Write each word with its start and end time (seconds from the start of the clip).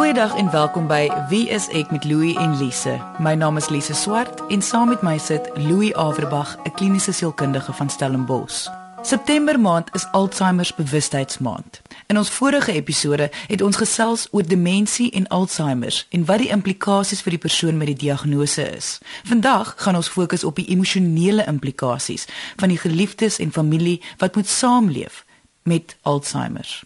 Goeiedag 0.00 0.36
en 0.36 0.50
welkom 0.50 0.86
by 0.88 1.10
Wie 1.28 1.48
is 1.52 1.66
ek 1.76 1.90
met 1.92 2.04
Louie 2.08 2.32
en 2.40 2.54
Lise. 2.56 2.94
My 3.20 3.34
naam 3.36 3.58
is 3.60 3.68
Lise 3.68 3.92
Swart 3.94 4.40
en 4.48 4.62
saam 4.64 4.88
met 4.88 5.02
my 5.04 5.18
sit 5.20 5.50
Louie 5.60 5.92
Averbag, 5.96 6.56
'n 6.64 6.72
kliniese 6.72 7.12
sielkundige 7.12 7.72
van 7.72 7.90
Stellenbosch. 7.90 8.68
September 9.02 9.60
maand 9.60 9.94
is 9.94 10.06
Alzheimer 10.12 10.64
se 10.64 10.72
bewustheidsmaand. 10.76 11.82
In 12.06 12.18
ons 12.18 12.30
vorige 12.30 12.72
episode 12.72 13.30
het 13.46 13.62
ons 13.62 13.76
gesels 13.76 14.28
oor 14.30 14.46
demensie 14.46 15.10
en 15.10 15.28
Alzheimer 15.28 16.06
en 16.08 16.24
wat 16.24 16.38
die 16.38 16.48
implikasies 16.48 17.20
vir 17.20 17.30
die 17.30 17.44
persoon 17.44 17.76
met 17.76 17.86
die 17.86 17.96
diagnose 18.08 18.76
is. 18.76 18.98
Vandag 19.24 19.74
gaan 19.76 19.96
ons 19.96 20.08
fokus 20.08 20.44
op 20.44 20.56
die 20.56 20.68
emosionele 20.68 21.44
implikasies 21.46 22.26
van 22.56 22.68
die 22.68 22.78
geliefdes 22.78 23.38
en 23.38 23.52
familie 23.52 24.00
wat 24.16 24.34
moet 24.34 24.48
saamleef 24.48 25.24
met 25.62 25.96
Alzheimer. 26.02 26.80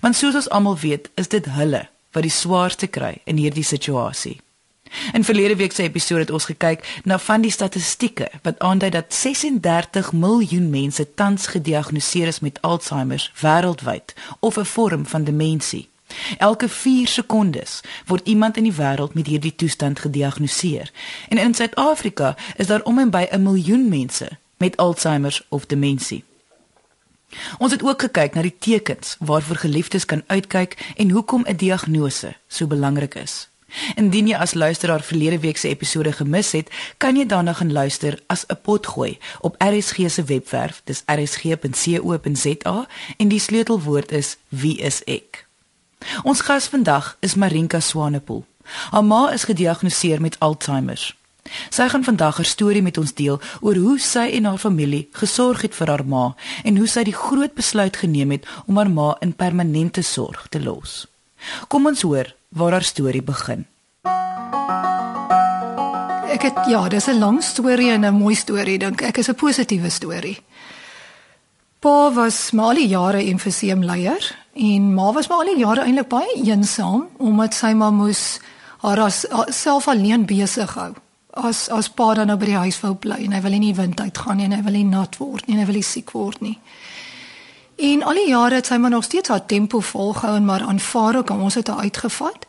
Want 0.00 0.16
soos 0.16 0.34
ons 0.34 0.48
almal 0.48 0.78
weet, 0.78 1.10
is 1.14 1.28
dit 1.28 1.44
hulle 1.44 1.88
wat 2.18 2.26
die 2.26 2.34
swaarste 2.34 2.86
kry 2.90 3.20
in 3.30 3.38
hierdie 3.38 3.64
situasie. 3.64 4.40
In 5.12 5.24
verlede 5.24 5.56
week 5.56 5.72
se 5.72 5.82
episode 5.82 6.20
het 6.20 6.30
ons 6.34 6.48
gekyk 6.48 6.82
na 7.04 7.18
van 7.18 7.44
die 7.44 7.52
statistieke 7.52 8.26
wat 8.42 8.58
aandui 8.58 8.90
dat 8.90 9.14
36 9.14 10.12
miljoen 10.12 10.70
mense 10.70 11.06
tans 11.14 11.46
gediagnoseer 11.46 12.26
is 12.26 12.40
met 12.40 12.58
Alzheimer 12.62 13.30
wêreldwyd 13.42 14.14
of 14.40 14.58
'n 14.58 14.64
vorm 14.64 15.06
van 15.06 15.24
demensie. 15.24 15.88
Elke 16.38 16.68
4 16.68 17.06
sekondes 17.06 17.80
word 18.06 18.26
iemand 18.26 18.56
in 18.56 18.62
die 18.62 18.78
wêreld 18.80 19.14
met 19.14 19.26
hierdie 19.26 19.54
toestand 19.54 19.98
gediagnoseer. 19.98 20.90
En 21.28 21.38
in 21.38 21.54
Suid-Afrika 21.54 22.36
is 22.56 22.66
daar 22.66 22.82
om 22.82 22.98
en 22.98 23.10
by 23.10 23.26
'n 23.30 23.42
miljoen 23.42 23.88
mense 23.88 24.28
met 24.56 24.76
Alzheimer 24.76 25.44
of 25.48 25.66
demensie. 25.66 26.24
Ons 27.58 27.72
het 27.72 27.82
ook 27.82 28.00
gekyk 28.00 28.34
na 28.34 28.42
die 28.42 28.56
tekens 28.58 29.16
waarvoor 29.18 29.56
geliefdes 29.56 30.04
kan 30.04 30.22
uitkyk 30.26 30.76
en 30.96 31.10
hoekom 31.10 31.44
'n 31.46 31.56
diagnose 31.56 32.36
so 32.48 32.66
belangrik 32.66 33.14
is. 33.14 33.48
Indien 33.94 34.26
jy 34.26 34.36
as 34.36 34.54
luisteraar 34.54 35.02
verlede 35.04 35.38
week 35.38 35.56
se 35.56 35.68
episode 35.68 36.12
gemis 36.12 36.52
het, 36.52 36.70
kan 36.96 37.16
jy 37.16 37.26
daarna 37.26 37.52
gaan 37.52 37.72
luister 37.72 38.20
as 38.26 38.44
'n 38.46 38.56
potgooi 38.62 39.18
op 39.40 39.54
RSG 39.58 40.10
se 40.10 40.24
webwerf, 40.24 40.80
dis 40.84 41.02
rsg.co.za 41.06 42.86
en 43.16 43.28
die 43.28 43.40
sleutelwoord 43.40 44.12
is 44.12 44.36
wie 44.48 44.78
is 44.78 45.04
ek. 45.04 45.46
Ons 46.22 46.40
gas 46.40 46.66
vandag 46.66 47.16
is 47.20 47.34
Marinka 47.34 47.80
Swanepoel. 47.80 48.44
Haar 48.90 49.04
ma 49.04 49.30
is 49.32 49.44
gediagnoseer 49.44 50.20
met 50.20 50.38
Alzheimer. 50.38 51.16
Sy 51.70 51.88
gaan 51.88 52.04
vandag 52.04 52.36
haar 52.36 52.46
storie 52.46 52.82
met 52.82 52.98
ons 52.98 53.14
deel 53.14 53.40
oor 53.60 53.76
hoe 53.76 53.98
sy 53.98 54.26
en 54.38 54.44
haar 54.44 54.58
familie 54.58 55.08
gesorg 55.12 55.62
het 55.62 55.74
vir 55.74 55.88
haar 55.88 56.04
ma 56.04 56.34
en 56.64 56.76
hoe 56.76 56.86
sy 56.86 57.04
die 57.04 57.16
groot 57.16 57.54
besluit 57.54 57.96
geneem 57.96 58.30
het 58.30 58.46
om 58.66 58.76
haar 58.76 58.90
ma 58.90 59.16
in 59.20 59.32
permanente 59.32 60.02
sorg 60.02 60.48
te 60.48 60.60
los. 60.60 61.06
Kom 61.68 61.86
ons 61.86 62.02
hoor 62.02 62.34
waar 62.48 62.72
haar 62.72 62.86
storie 62.86 63.22
begin. 63.22 63.66
Ek 66.28 66.42
het 66.42 66.58
ja, 66.70 66.88
dis 66.88 67.08
'n 67.08 67.18
lang 67.18 67.42
storie 67.42 67.90
en 67.90 68.04
'n 68.04 68.14
mooi 68.14 68.34
storie 68.34 68.78
dink 68.78 69.02
ek. 69.02 69.18
is 69.18 69.28
'n 69.28 69.34
positiewe 69.34 69.90
storie. 69.90 70.38
Pa 71.80 72.12
was 72.12 72.50
maar 72.50 72.78
jare 72.78 73.22
emfyseem 73.22 73.84
leier 73.84 74.36
en 74.54 74.94
ma 74.94 75.12
was 75.12 75.28
maar 75.28 75.38
al 75.38 75.54
die 75.54 75.58
jare 75.58 75.80
eintlik 75.80 76.08
baie 76.08 76.34
eensaam 76.44 77.06
omdat 77.16 77.54
sy 77.54 77.72
maar 77.72 77.92
moes 77.92 78.40
haar 78.78 79.00
as, 79.00 79.26
self 79.48 79.88
alleen 79.88 80.26
besig 80.26 80.74
hou. 80.74 80.92
As 81.38 81.68
as 81.70 81.88
pa 81.88 82.14
dan 82.18 82.26
nou 82.26 82.36
by 82.38 82.48
die 82.50 82.58
huis 82.58 82.80
wou 82.82 82.94
bly 82.98 83.20
en 83.24 83.34
hy 83.36 83.40
wil 83.44 83.58
nie 83.58 83.74
wind 83.74 84.00
uitgaan 84.00 84.40
nie 84.40 84.48
en 84.48 84.56
hy 84.56 84.62
wil 84.66 84.74
nie 84.74 84.88
nat 84.88 85.18
word 85.20 85.46
nie 85.46 85.54
en 85.54 85.62
hy 85.62 85.66
wil 85.68 85.78
nie 85.78 85.86
siek 85.86 86.10
word 86.16 86.40
nie. 86.42 86.56
En 87.78 88.02
al 88.02 88.18
die 88.18 88.30
jare 88.32 88.58
het 88.58 88.66
sy 88.66 88.76
maar 88.82 88.90
nog 88.90 89.04
steeds 89.06 89.30
haar 89.30 89.46
tempo 89.46 89.80
volgehou 89.80 90.34
en 90.36 90.44
maar 90.44 90.66
aanvaar 90.66 91.20
ook 91.20 91.30
ons 91.30 91.54
het 91.54 91.68
haar 91.70 91.86
uitgevat. 91.86 92.46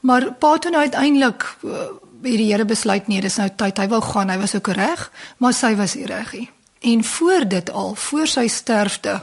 Maar 0.00 0.32
pa 0.32 0.56
toe 0.58 0.70
nou 0.70 0.82
uiteindelik 0.82 1.46
uh, 1.62 1.86
het 2.24 2.38
die 2.40 2.50
Here 2.50 2.64
besluit 2.64 3.06
nee, 3.06 3.20
dis 3.20 3.36
nou 3.36 3.48
tyd 3.56 3.78
hy 3.78 3.86
wou 3.92 4.00
gaan. 4.02 4.32
Hy 4.32 4.38
was 4.40 4.54
ook 4.54 4.72
reg, 4.76 5.06
maar 5.38 5.54
sy 5.54 5.74
was 5.76 5.94
nie 5.94 6.08
reg 6.10 6.32
nie. 6.32 6.48
En 6.84 7.04
voor 7.04 7.48
dit 7.48 7.70
al, 7.70 7.94
voor 7.94 8.28
sy 8.28 8.46
sterfte, 8.48 9.20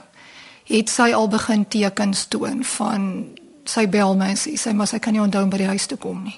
het 0.72 0.90
sy 0.90 1.12
al 1.14 1.28
begin 1.30 1.68
tekens 1.70 2.26
toon 2.32 2.64
van 2.78 3.12
sy 3.70 3.86
bel 3.90 4.16
my 4.18 4.32
en 4.34 4.40
sê 4.40 4.56
sy 4.58 4.74
maar 4.74 4.90
sy 4.90 4.98
kan 5.04 5.14
nie 5.14 5.22
onthou 5.22 5.44
om 5.46 5.52
by 5.54 5.62
die 5.62 5.70
huis 5.74 5.86
te 5.90 5.98
kom 6.02 6.24
nie. 6.26 6.38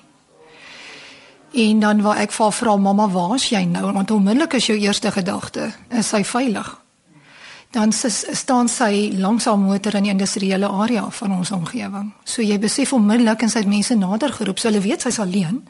En 1.53 1.80
dan 1.80 2.02
wou 2.02 2.16
ek 2.18 2.31
vir 2.31 2.52
vra 2.52 2.78
mamma, 2.78 3.08
waar 3.14 3.36
is 3.36 3.50
jy 3.50 3.66
nou? 3.69 3.91
Want 3.94 4.12
onmiddellik 4.12 4.53
is 4.58 4.66
jou 4.72 4.78
eerste 4.78 5.12
gedagte, 5.12 5.72
is 5.90 6.09
sy 6.09 6.24
veilig? 6.25 6.84
dan 7.74 7.91
staan 8.31 8.68
sy 8.69 9.09
langs 9.18 9.46
haar 9.50 9.58
motor 9.58 9.96
in 9.97 10.06
die 10.06 10.12
industriële 10.13 10.68
area 10.68 11.08
van 11.09 11.31
ons 11.40 11.52
omgewing. 11.52 12.12
So 12.24 12.46
jy 12.46 12.59
besef 12.62 12.94
onmiddellik 12.94 13.42
en 13.42 13.50
sy 13.50 13.63
het 13.63 13.69
mense 13.69 13.96
nader 13.97 14.34
geroep. 14.34 14.62
So 14.62 14.69
hulle 14.69 14.84
weet 14.84 15.02
sy's 15.02 15.18
alleen 15.22 15.63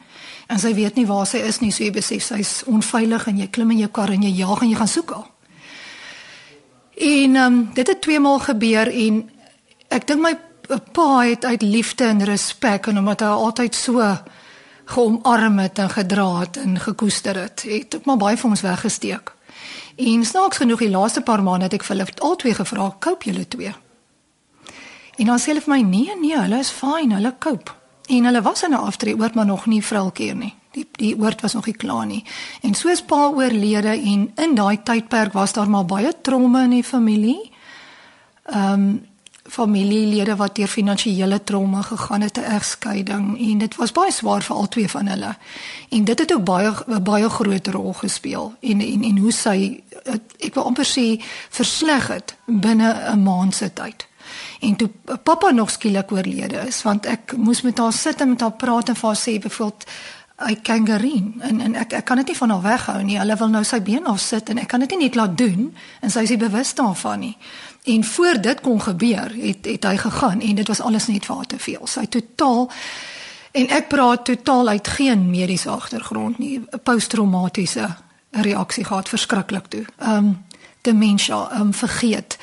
en 0.52 0.60
sy 0.60 0.74
weet 0.76 0.98
nie 1.00 1.06
waar 1.08 1.24
sy 1.26 1.40
is 1.48 1.62
nie. 1.62 1.72
So 1.72 1.86
jy 1.86 1.94
besef 1.96 2.26
sy's 2.26 2.58
onveilig 2.68 3.24
en 3.30 3.40
jy 3.40 3.48
klim 3.48 3.72
in 3.72 3.80
jou 3.86 3.88
kar 3.88 4.12
en 4.12 4.26
jy 4.26 4.34
jaag 4.36 4.66
en 4.66 4.74
jy 4.74 4.80
gaan 4.82 4.92
soek 4.92 5.14
haar. 5.16 5.30
En 7.08 7.40
um, 7.40 7.56
dit 7.74 7.88
het 7.88 8.02
twee 8.04 8.20
maal 8.20 8.38
gebeur 8.44 8.92
en 8.92 9.24
ek 9.96 10.06
dink 10.10 10.22
my 10.26 10.34
pa 10.92 11.08
het 11.24 11.48
uit 11.48 11.64
liefde 11.64 12.04
en 12.04 12.20
respek 12.28 12.92
en 12.92 13.00
omdat 13.00 13.24
hy 13.24 13.32
altyd 13.32 13.80
so 13.80 14.12
geomarm 14.84 15.58
het 15.58 15.78
en 15.78 15.90
gedra 15.90 16.38
het 16.38 16.56
en 16.56 16.78
gekoester 16.80 17.36
het, 17.36 17.62
het 17.62 17.94
ek 17.94 18.04
maar 18.04 18.20
baie 18.20 18.36
vir 18.36 18.50
ons 18.50 18.60
weggesteek. 18.60 19.32
En 19.96 20.24
snaaks 20.24 20.56
genoeg 20.56 20.78
die 20.78 20.90
laaste 20.90 21.22
paar 21.22 21.42
maande 21.42 21.64
het 21.64 21.78
ek 21.78 21.84
vir 21.86 21.96
hulle 21.96 22.18
al 22.20 22.36
twee 22.36 22.54
gevra, 22.54 22.96
"Koop 22.98 23.22
julle 23.22 23.48
twee?" 23.48 23.74
En 25.16 25.26
dan 25.26 25.38
sê 25.38 25.52
hulle 25.52 25.60
vir 25.60 25.74
my, 25.74 25.80
"Nee, 25.80 26.16
nee, 26.20 26.38
hulle 26.38 26.58
is 26.58 26.70
fyn, 26.70 27.12
hulle 27.12 27.34
koop." 27.38 27.76
En 28.06 28.24
hulle 28.24 28.42
was 28.42 28.62
in 28.62 28.70
'n 28.70 28.74
aftree 28.74 29.18
oort 29.18 29.34
maar 29.34 29.46
nog 29.46 29.66
nie 29.66 29.84
vrylkeer 29.84 30.36
nie. 30.36 30.54
Die 30.72 30.88
die 30.92 31.18
oort 31.18 31.40
was 31.40 31.52
nog 31.52 31.66
nie 31.66 31.76
klaar 31.76 32.06
nie. 32.06 32.24
En 32.60 32.74
soos 32.74 33.02
pa 33.02 33.28
oorlede 33.28 33.88
en 33.88 34.32
in 34.34 34.54
daai 34.54 34.82
tydperk 34.82 35.32
was 35.32 35.52
daar 35.52 35.70
maar 35.70 35.84
baie 35.84 36.20
tromme 36.20 36.62
in 36.62 36.70
die 36.70 36.84
familie. 36.84 37.50
Ehm 38.44 38.72
um, 38.72 39.06
familielede 39.48 40.36
wat 40.36 40.54
deur 40.56 40.68
finansiële 40.68 41.44
tromme 41.44 41.82
gegaan 41.82 42.20
het, 42.20 42.36
'n 42.38 42.52
egskeiding 42.56 43.38
en 43.50 43.58
dit 43.58 43.76
was 43.76 43.92
baie 43.92 44.12
swaar 44.12 44.42
vir 44.42 44.56
al 44.56 44.68
twee 44.68 44.90
van 44.90 45.06
hulle. 45.06 45.36
En 45.88 46.04
dit 46.04 46.18
het 46.18 46.32
ook 46.32 46.44
baie 46.44 46.72
baie 47.00 47.28
groot 47.28 47.66
rol 47.66 47.92
gespeel 47.92 48.54
en 48.60 48.80
en 48.80 49.02
en 49.02 49.16
hoe 49.18 49.32
sy 49.32 49.82
ek 50.38 50.54
wil 50.54 50.64
amper 50.64 50.86
sê 50.86 51.22
versleg 51.50 52.06
het 52.06 52.36
binne 52.44 53.10
'n 53.12 53.22
maand 53.22 53.54
se 53.54 53.72
tyd. 53.72 54.06
En 54.60 54.76
toe 54.76 54.90
pappa 55.22 55.50
nog 55.50 55.70
skielik 55.70 56.12
oorlede 56.12 56.66
is, 56.66 56.82
want 56.82 57.06
ek 57.06 57.36
moes 57.36 57.62
met 57.62 57.78
haar 57.78 57.92
sit 57.92 58.20
en 58.20 58.28
met 58.28 58.40
haar 58.40 58.52
praat 58.52 58.88
en 58.88 58.96
vir 58.96 59.08
haar 59.08 59.18
sê 59.18 59.38
byvoorbeeld 59.38 59.84
hy 60.36 60.54
kangareen 60.66 61.34
en 61.46 61.60
en 61.60 61.74
ek 61.78 61.92
ek 61.92 62.04
kan 62.04 62.16
dit 62.16 62.26
nie 62.32 62.36
van 62.36 62.50
haar 62.50 62.62
weghou 62.62 63.02
nie. 63.02 63.18
Hulle 63.18 63.36
wil 63.36 63.48
nou 63.48 63.62
sy 63.64 63.80
been 63.82 64.06
af 64.10 64.20
sit 64.20 64.48
en 64.50 64.58
ek 64.58 64.68
kan 64.68 64.82
dit 64.82 64.90
nie 64.90 65.06
net 65.06 65.14
laat 65.14 65.36
doen 65.38 65.68
en 66.00 66.10
sy 66.10 66.24
is 66.26 66.34
nie 66.34 66.40
bewus 66.42 66.74
daarvan 66.74 67.20
nie. 67.20 67.36
En 67.84 68.04
voor 68.04 68.40
dit 68.40 68.60
kon 68.60 68.80
gebeur, 68.82 69.32
het 69.40 69.64
het 69.64 69.84
hy 69.84 69.96
gegaan 69.96 70.40
en 70.40 70.54
dit 70.54 70.68
was 70.68 70.80
alles 70.80 71.06
net 71.06 71.26
vir 71.26 71.36
haar 71.36 71.46
te 71.46 71.58
veel. 71.58 71.86
Sy 71.86 72.06
totaal 72.06 72.70
en 73.52 73.68
ek 73.68 73.88
praat 73.88 74.24
totaal 74.24 74.68
uit 74.68 74.88
geen 74.88 75.30
mediese 75.30 75.70
agtergrond 75.70 76.38
nie, 76.38 76.60
posttraumatiese 76.82 77.90
reaksie 78.30 78.84
gehad 78.84 79.08
verskriklik 79.08 79.66
toe. 79.66 79.84
Ehm 79.98 80.16
um, 80.16 80.44
demensie, 80.80 81.34
ehm 81.34 81.60
um, 81.60 81.74
vergeet 81.74 82.38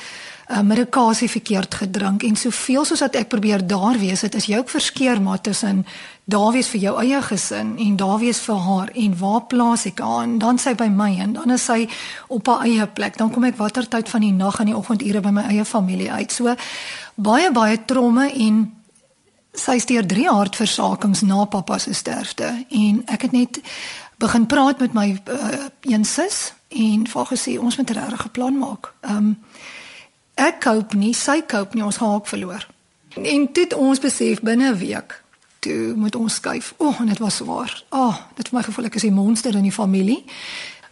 uh, 0.50 0.62
medikasie 0.62 1.30
verkeerd 1.30 1.76
gedrink 1.76 2.24
en 2.24 2.36
soveel 2.36 2.86
soos 2.86 3.04
wat 3.04 3.16
ek 3.16 3.30
probeer 3.30 3.68
daar 3.68 4.00
wees, 4.00 4.24
dit 4.26 4.36
is 4.36 4.46
jy 4.46 4.58
ook 4.58 4.70
verskeer 4.70 5.22
maar 5.22 5.42
tussen 5.42 5.86
daar 6.32 6.52
wees 6.52 6.68
vir 6.72 6.80
jou 6.80 6.96
eie 7.02 7.22
gesin 7.22 7.76
en 7.78 7.96
daar 8.00 8.20
wees 8.20 8.40
vir 8.40 8.60
haar 8.66 8.92
en 8.96 9.16
waar 9.20 9.42
plaas 9.52 9.86
ek 9.86 10.00
haar 10.00 10.24
en 10.24 10.38
dan 10.40 10.60
sy 10.62 10.74
by 10.78 10.88
my 10.88 11.10
en 11.20 11.34
dan 11.34 11.52
is 11.52 11.66
sy 11.66 11.88
op 12.28 12.48
haar 12.48 12.68
eie 12.68 12.88
plek. 12.88 13.18
Dan 13.18 13.32
kom 13.32 13.44
ek 13.44 13.58
watter 13.60 13.88
tyd 13.88 14.10
van 14.10 14.22
die 14.22 14.34
nag 14.34 14.60
en 14.60 14.72
die 14.72 14.78
oggendure 14.78 15.22
by 15.22 15.34
my 15.36 15.48
eie 15.52 15.66
familie 15.66 16.12
uit. 16.12 16.32
So 16.32 16.56
baie 17.16 17.52
baie 17.52 17.82
tromme 17.86 18.30
en 18.32 18.62
sy 19.58 19.80
steur 19.84 20.06
drie 20.08 20.30
hartversakings 20.30 21.26
na 21.28 21.46
pappa 21.46 21.78
se 21.80 21.94
sterfte 21.94 22.54
en 22.70 23.04
ek 23.12 23.28
het 23.28 23.36
net 23.36 23.60
begin 24.22 24.46
praat 24.48 24.80
met 24.80 24.94
my 24.94 25.08
uh, 25.12 25.68
een 25.90 26.06
sus 26.06 26.54
en 26.70 27.08
vir 27.10 27.26
gesê 27.34 27.58
ons 27.60 27.78
moet 27.78 27.90
'n 27.90 28.00
regte 28.00 28.30
plan 28.30 28.58
maak. 28.58 28.94
Ehm 29.02 29.18
um, 29.18 29.38
ek 30.36 30.60
koop 30.60 30.94
nie, 30.94 31.14
sy 31.14 31.42
koop 31.42 31.74
nie, 31.74 31.84
ons 31.84 32.00
ook 32.02 32.28
verloor. 32.28 32.68
En 33.16 33.50
dit 33.54 33.74
ons 33.74 34.00
besef 34.00 34.42
binne 34.42 34.72
'n 34.72 34.78
week 34.78 35.22
toe 35.60 35.94
moet 35.96 36.16
ons 36.16 36.34
skuif. 36.34 36.74
O, 36.78 36.88
oh, 36.88 37.02
dit 37.06 37.20
was 37.20 37.36
swaar. 37.36 37.84
Ah, 37.90 38.00
oh, 38.00 38.18
dit 38.36 38.50
vir 38.50 38.58
my 38.58 38.64
gevoel 38.64 38.86
ek 38.86 38.96
is 38.96 39.04
'n 39.04 39.14
monster 39.14 39.56
in 39.56 39.64
die 39.64 39.72
familie. 39.72 40.24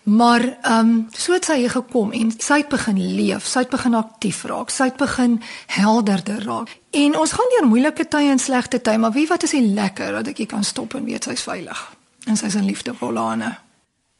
Maar 0.03 0.57
ehm 0.61 0.89
um, 0.89 1.07
so 1.11 1.33
het 1.33 1.45
sy 1.45 1.67
gekom 1.67 2.11
en 2.11 2.31
sy 2.37 2.57
het 2.57 2.69
begin 2.69 3.15
leef, 3.15 3.45
sy 3.45 3.59
het 3.59 3.69
begin 3.69 3.93
aktief 3.93 4.43
raak, 4.43 4.69
sy 4.69 4.83
het 4.83 4.97
begin 4.97 5.41
helderder 5.67 6.43
raak. 6.43 6.77
En 6.91 7.17
ons 7.19 7.31
gaan 7.31 7.51
deur 7.57 7.67
moeilike 7.67 8.07
tye 8.07 8.29
en 8.29 8.39
slegte 8.39 8.81
tye, 8.81 8.97
maar 8.97 9.11
wie 9.11 9.27
wat 9.27 9.43
is 9.43 9.51
die 9.51 9.73
lekker 9.73 10.11
dat 10.11 10.27
ek 10.27 10.37
hier 10.37 10.47
kan 10.47 10.63
stop 10.63 10.93
en 10.93 11.03
weet 11.03 11.23
sy's 11.23 11.41
veilig 11.41 11.91
en 12.25 12.37
sy's 12.37 12.55
in 12.55 12.65
liefdevolle 12.65 13.19
hande. 13.19 13.57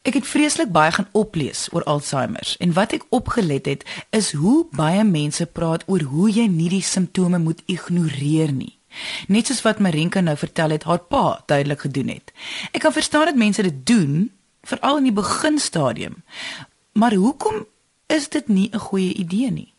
Ek 0.02 0.16
het 0.16 0.26
vreeslik 0.26 0.70
baie 0.72 0.92
gaan 0.92 1.08
oplees 1.12 1.68
oor 1.72 1.84
Alzheimer 1.84 2.54
en 2.58 2.72
wat 2.72 2.94
ek 2.96 3.04
opgelet 3.12 3.66
het 3.68 3.82
is 4.16 4.32
hoe 4.32 4.64
baie 4.72 5.04
mense 5.04 5.44
praat 5.46 5.82
oor 5.86 6.00
hoe 6.08 6.30
jy 6.32 6.46
nie 6.48 6.70
die 6.72 6.84
simptome 6.84 7.38
moet 7.38 7.60
ignoreer 7.68 8.52
nie. 8.52 8.78
Net 9.28 9.50
soos 9.50 9.60
wat 9.62 9.78
Marinka 9.78 10.22
nou 10.24 10.36
vertel 10.40 10.72
het 10.72 10.86
haar 10.88 11.02
pa 11.12 11.42
duidelik 11.46 11.84
gedoen 11.84 12.08
het. 12.16 12.32
Ek 12.72 12.80
kan 12.80 12.96
verstaan 12.96 13.28
dat 13.28 13.36
mense 13.36 13.62
dit 13.62 13.82
doen, 13.86 14.30
veral 14.64 15.02
in 15.02 15.10
die 15.10 15.18
beginstadium. 15.20 16.22
Maar 16.96 17.14
hoekom 17.14 17.66
is 18.08 18.28
dit 18.28 18.48
nie 18.48 18.70
'n 18.72 18.78
goeie 18.78 19.12
idee 19.12 19.50
nie? 19.50 19.72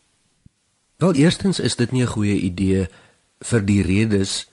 Wel, 0.96 1.14
eerstens 1.14 1.58
is 1.58 1.76
dit 1.76 1.90
nie 1.90 2.02
'n 2.02 2.14
goeie 2.14 2.38
idee 2.40 2.88
vir 3.40 3.64
die 3.64 3.82
redes 3.82 4.46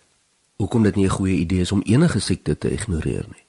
hoekom 0.58 0.84
dit 0.84 0.96
nie 0.96 1.06
'n 1.06 1.18
goeie 1.18 1.38
idee 1.38 1.62
is 1.62 1.72
om 1.72 1.82
enige 1.82 2.20
siekte 2.20 2.58
te 2.58 2.72
ignoreer 2.72 3.26
nie. 3.28 3.46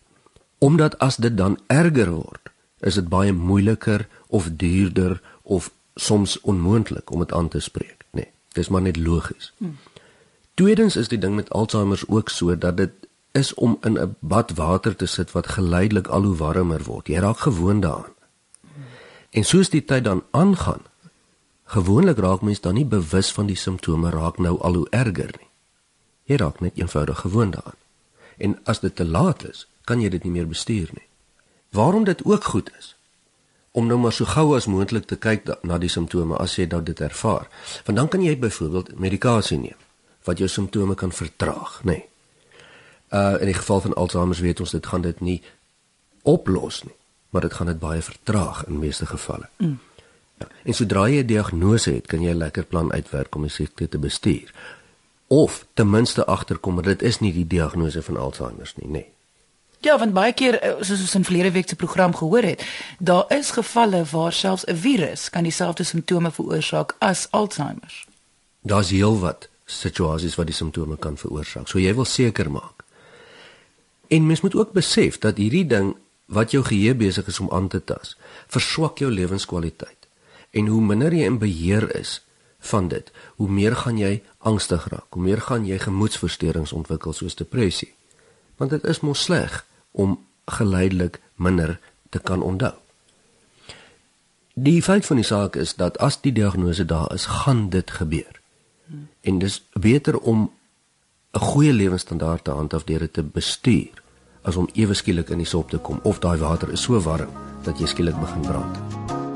Omdat 0.60 0.98
as 1.00 1.16
dit 1.16 1.36
dan 1.36 1.58
erger 1.72 2.10
word, 2.12 2.52
is 2.84 2.96
dit 3.00 3.08
baie 3.08 3.32
moeiliker 3.32 4.06
of 4.28 4.48
duurder 4.60 5.20
of 5.42 5.70
soms 5.94 6.40
onmoontlik 6.40 7.10
om 7.10 7.24
dit 7.24 7.32
aan 7.32 7.48
te 7.48 7.60
spreek, 7.60 8.04
nê. 8.12 8.24
Nee, 8.24 8.30
dis 8.56 8.68
maar 8.68 8.84
net 8.84 8.96
logies. 8.96 9.52
Hmm. 9.58 9.76
Tweedens 10.60 10.96
is 10.96 11.08
die 11.08 11.18
ding 11.18 11.34
met 11.34 11.50
Alzheimer 11.50 12.02
ook 12.08 12.28
so 12.28 12.56
dat 12.58 12.76
dit 12.76 12.92
is 13.32 13.54
om 13.54 13.78
in 13.80 13.98
'n 13.98 14.16
bad 14.18 14.52
water 14.54 14.96
te 14.96 15.06
sit 15.06 15.32
wat 15.32 15.46
geleidelik 15.46 16.06
al 16.06 16.22
hoe 16.22 16.36
warmer 16.36 16.82
word. 16.82 17.06
Jy 17.06 17.18
raak 17.18 17.38
gewoond 17.38 17.82
daaraan. 17.82 18.14
En 19.30 19.44
soos 19.44 19.70
die 19.70 19.84
tyd 19.84 20.04
dan 20.04 20.22
aangaan, 20.30 20.82
gewoonlik 21.64 22.18
raak 22.18 22.40
mens 22.40 22.60
dan 22.60 22.74
nie 22.74 22.84
bewus 22.84 23.32
van 23.32 23.46
die 23.46 23.56
simptome 23.56 24.10
raak 24.10 24.38
nou 24.38 24.60
al 24.60 24.74
hoe 24.74 24.86
erger 24.90 25.30
nie. 25.38 25.48
Jy 26.22 26.36
raak 26.36 26.60
net 26.60 26.72
eenvoudig 26.74 27.18
gewoond 27.18 27.52
daaraan. 27.52 27.80
En 28.36 28.58
as 28.64 28.80
dit 28.80 28.96
te 28.96 29.04
laat 29.04 29.48
is, 29.48 29.66
kan 29.90 30.02
jy 30.02 30.10
dit 30.12 30.26
nie 30.26 30.36
meer 30.38 30.48
bestuur 30.50 30.90
nie. 30.94 31.06
Waarom 31.74 32.06
dit 32.06 32.24
ook 32.24 32.44
goed 32.54 32.70
is 32.78 32.94
om 33.70 33.86
nou 33.86 33.98
maar 34.02 34.14
so 34.14 34.26
gou 34.26 34.56
as 34.56 34.66
moontlik 34.66 35.06
te 35.06 35.16
kyk 35.16 35.46
na 35.62 35.78
die 35.78 35.90
simptome 35.90 36.38
as 36.42 36.56
jy 36.58 36.66
nou 36.70 36.80
dit 36.82 37.00
ervaar. 37.00 37.46
Want 37.86 37.98
dan 37.98 38.08
kan 38.10 38.22
jy 38.22 38.34
byvoorbeeld 38.38 38.96
medikasie 38.98 39.58
neem 39.58 39.78
wat 40.26 40.38
jou 40.38 40.48
simptome 40.50 40.94
kan 40.94 41.12
vertraag, 41.16 41.78
nê. 41.82 41.94
Nee. 41.94 42.06
Uh 43.10 43.40
in 43.40 43.48
die 43.50 43.56
geval 43.56 43.80
van 43.80 43.94
Alzheimer 43.94 44.42
weet 44.42 44.60
ons 44.60 44.74
dit 44.76 44.86
gaan 44.86 45.02
dit 45.02 45.20
nie 45.20 45.38
oplos 46.28 46.82
nie, 46.84 46.94
maar 47.30 47.46
dit 47.46 47.54
gaan 47.56 47.70
dit 47.70 47.78
baie 47.80 48.02
vertraag 48.02 48.64
in 48.66 48.78
meeste 48.78 49.06
gevalle. 49.06 49.48
Mm. 49.58 49.78
Ja, 50.42 50.48
en 50.64 50.76
sodra 50.76 51.06
jy 51.08 51.22
'n 51.22 51.26
diagnose 51.26 51.90
het, 51.90 52.06
kan 52.06 52.22
jy 52.22 52.30
'n 52.30 52.42
lekker 52.42 52.64
plan 52.64 52.92
uitwerk 52.92 53.34
om 53.34 53.42
die 53.42 53.50
siekte 53.50 53.88
te 53.88 53.98
bestuur. 53.98 54.52
Of 55.26 55.66
ten 55.74 55.90
minste 55.90 56.26
agterkom 56.26 56.76
dat 56.76 56.84
dit 56.84 57.02
is 57.02 57.20
nie 57.20 57.32
die 57.32 57.46
diagnose 57.46 58.02
van 58.02 58.16
Alzheimer 58.16 58.72
nie, 58.76 58.88
nê. 58.88 58.92
Nee. 58.92 59.08
Ja, 59.80 59.98
want 59.98 60.12
baie 60.12 60.32
keer 60.36 60.58
eh, 60.60 60.74
soos 60.84 61.00
ons 61.00 61.14
in 61.14 61.24
verlede 61.24 61.50
week 61.50 61.68
se 61.68 61.76
program 61.76 62.12
gehoor 62.14 62.44
het, 62.44 62.64
daar 62.98 63.24
is 63.32 63.50
gevalle 63.56 64.04
waar 64.10 64.32
selfs 64.32 64.66
'n 64.66 64.76
virus 64.76 65.30
kan 65.30 65.42
dieselfde 65.42 65.84
simptome 65.84 66.30
veroorsaak 66.30 66.96
as 66.98 67.28
Alzheimer. 67.30 68.04
Daar's 68.60 68.90
heelwat 68.90 69.48
situasies 69.64 70.34
wat 70.34 70.46
die 70.46 70.54
simptome 70.54 70.96
kan 70.96 71.16
veroorsaak. 71.16 71.68
So 71.68 71.78
jy 71.78 71.94
wil 71.94 72.04
seker 72.04 72.50
maak. 72.50 72.84
En 74.08 74.26
mens 74.26 74.40
moet 74.40 74.54
ook 74.54 74.72
besef 74.72 75.18
dat 75.18 75.36
hierdie 75.36 75.66
ding 75.66 75.96
wat 76.26 76.50
jou 76.50 76.64
geheue 76.64 76.94
besig 76.94 77.26
is 77.26 77.40
om 77.40 77.50
aan 77.50 77.68
te 77.68 77.84
tas, 77.84 78.16
verswak 78.46 78.98
jou 78.98 79.10
lewenskwaliteit. 79.10 80.08
En 80.50 80.66
hoe 80.66 80.80
minder 80.82 81.14
jy 81.14 81.24
in 81.24 81.38
beheer 81.38 81.96
is 81.96 82.22
van 82.58 82.88
dit, 82.88 83.12
hoe 83.36 83.48
meer 83.48 83.76
gaan 83.76 83.98
jy 83.98 84.22
angstig 84.38 84.88
raak, 84.88 85.06
hoe 85.08 85.22
meer 85.22 85.40
gaan 85.40 85.66
jy 85.66 85.78
gemoedstoornisse 85.78 86.74
ontwikkel 86.74 87.12
soos 87.12 87.34
depressie. 87.34 87.94
Want 88.56 88.70
dit 88.70 88.84
is 88.84 89.00
mos 89.00 89.22
sleg 89.22 89.64
om 89.90 90.18
geleidelik 90.44 91.20
minder 91.34 91.78
te 92.08 92.18
kan 92.18 92.42
onthou. 92.42 92.74
Die 94.54 94.82
feit 94.82 95.06
van 95.06 95.16
die 95.16 95.24
saak 95.24 95.56
is 95.56 95.74
dat 95.74 95.98
as 95.98 96.20
die 96.20 96.32
diagnose 96.32 96.84
daar 96.84 97.14
is, 97.14 97.24
gaan 97.26 97.68
dit 97.70 97.90
gebeur. 97.90 98.40
En 99.20 99.38
dis 99.38 99.62
beter 99.72 100.18
om 100.18 100.50
'n 101.32 101.38
goeie 101.38 101.72
lewenstandaard 101.72 102.44
te 102.44 102.50
handhaaf 102.50 102.84
deur 102.84 102.98
dit 102.98 103.12
te 103.12 103.22
bestuur 103.22 104.02
as 104.42 104.56
om 104.56 104.68
ewe 104.72 104.94
skielik 104.94 105.28
in 105.30 105.38
die 105.38 105.46
sop 105.46 105.70
te 105.70 105.78
kom 105.78 106.00
of 106.02 106.18
daai 106.18 106.38
water 106.38 106.72
is 106.72 106.82
so 106.82 107.00
warm 107.00 107.28
dat 107.62 107.78
jy 107.78 107.86
skielik 107.86 108.20
begin 108.20 108.40
brand. 108.40 108.78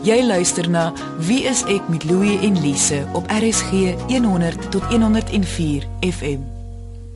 Jy 0.04 0.22
luister 0.26 0.70
na 0.70 0.92
Wie 1.18 1.44
is 1.48 1.62
ek 1.64 1.88
met 1.88 2.04
Louie 2.04 2.38
en 2.38 2.60
Lise 2.60 3.06
op 3.12 3.30
RSG 3.30 3.94
100 4.08 4.70
tot 4.70 4.82
104 4.82 5.86
FM. 6.00 6.53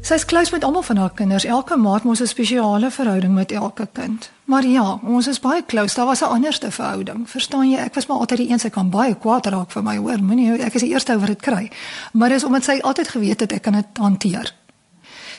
Sy's 0.08 0.24
close 0.24 0.52
met 0.52 0.64
almal 0.64 0.82
van 0.82 0.96
haar 0.96 1.10
kinders. 1.12 1.44
Elke 1.44 1.76
maat 1.76 2.02
mos 2.02 2.20
'n 2.20 2.26
spesiale 2.26 2.90
verhouding 2.90 3.34
met 3.34 3.52
elke 3.52 3.88
kind. 3.92 4.30
Maar 4.44 4.64
ja, 4.64 4.98
ons 5.02 5.26
is 5.26 5.40
baie 5.40 5.64
close. 5.66 5.94
Daar 5.94 6.06
was 6.06 6.20
'n 6.20 6.24
anderste 6.24 6.70
verhouding. 6.70 7.30
Verstaan 7.30 7.70
jy? 7.70 7.78
Ek 7.78 7.94
was 7.94 8.06
maar 8.06 8.16
altyd 8.16 8.38
die 8.38 8.50
een 8.50 8.58
sy 8.58 8.68
kan 8.68 8.90
baie 8.90 9.14
kwaad 9.14 9.46
raak 9.46 9.70
vir 9.70 9.82
my, 9.82 9.96
hoor. 9.96 10.22
Moenie 10.22 10.58
ek 10.58 10.74
is 10.74 10.80
die 10.80 10.90
eerste 10.90 11.12
oor 11.12 11.26
dit 11.26 11.40
kry. 11.40 11.70
Maar 12.12 12.28
dis 12.28 12.44
omdat 12.44 12.64
sy 12.64 12.78
altyd 12.80 13.08
geweet 13.08 13.40
het 13.40 13.52
ek 13.52 13.62
kan 13.62 13.72
dit 13.72 13.86
hanteer. 13.92 14.54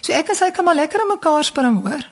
So 0.01 0.13
ek 0.13 0.30
en 0.30 0.36
sy 0.36 0.51
kan 0.51 0.66
maar 0.66 0.75
lekker 0.75 1.00
in 1.00 1.07
mekaar 1.07 1.44
spring, 1.44 1.88
hoor. 1.88 2.06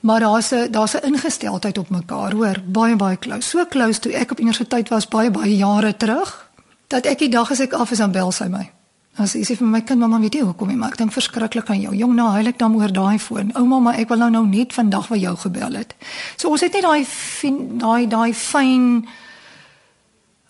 Maar 0.00 0.20
daar's 0.20 0.52
'n 0.52 0.70
daar's 0.70 0.94
'n 0.94 1.06
ingesteldheid 1.06 1.78
op 1.78 1.90
mekaar, 1.90 2.32
hoor. 2.32 2.62
Baie 2.64 2.96
baie 2.96 3.18
close. 3.18 3.48
So 3.48 3.66
close 3.66 4.00
toe 4.00 4.12
ek 4.12 4.30
op 4.30 4.40
universiteit 4.40 4.88
was 4.88 5.08
baie 5.08 5.30
baie 5.30 5.56
jare 5.56 5.96
terug 5.96 6.50
dat 6.86 7.06
ek 7.06 7.18
die 7.18 7.30
dag 7.30 7.50
as 7.50 7.60
ek 7.60 7.72
af 7.72 7.90
is 7.90 8.00
aan 8.00 8.12
bel 8.12 8.32
sy 8.32 8.44
my. 8.44 8.75
As 9.16 9.32
sy 9.32 9.40
sê 9.48 9.54
vir 9.56 9.68
my 9.68 9.80
kind 9.80 10.02
mamma 10.02 10.18
weet 10.20 10.34
jy 10.36 10.42
hoekom 10.44 10.70
jy 10.70 10.76
maar 10.76 10.92
ek 10.92 10.98
dink 11.00 11.12
verskriklik 11.14 11.70
aan 11.72 11.80
jou. 11.80 11.92
Jong 11.96 12.16
nou 12.18 12.26
huil 12.34 12.50
ek 12.50 12.58
dan 12.60 12.74
oor 12.76 12.92
daai 12.92 13.18
foon. 13.22 13.52
Ouma 13.56 13.78
maar 13.80 14.00
ek 14.02 14.10
wil 14.12 14.20
nou 14.20 14.28
nou 14.34 14.42
net 14.48 14.76
vandag 14.76 15.08
vir 15.08 15.22
jou 15.22 15.36
gebel 15.46 15.78
het. 15.80 15.94
So 16.36 16.50
ons 16.52 16.64
het 16.66 16.76
net 16.76 16.84
daai 16.84 17.04
daai 17.80 18.08
daai 18.12 18.32
fyn 18.36 19.06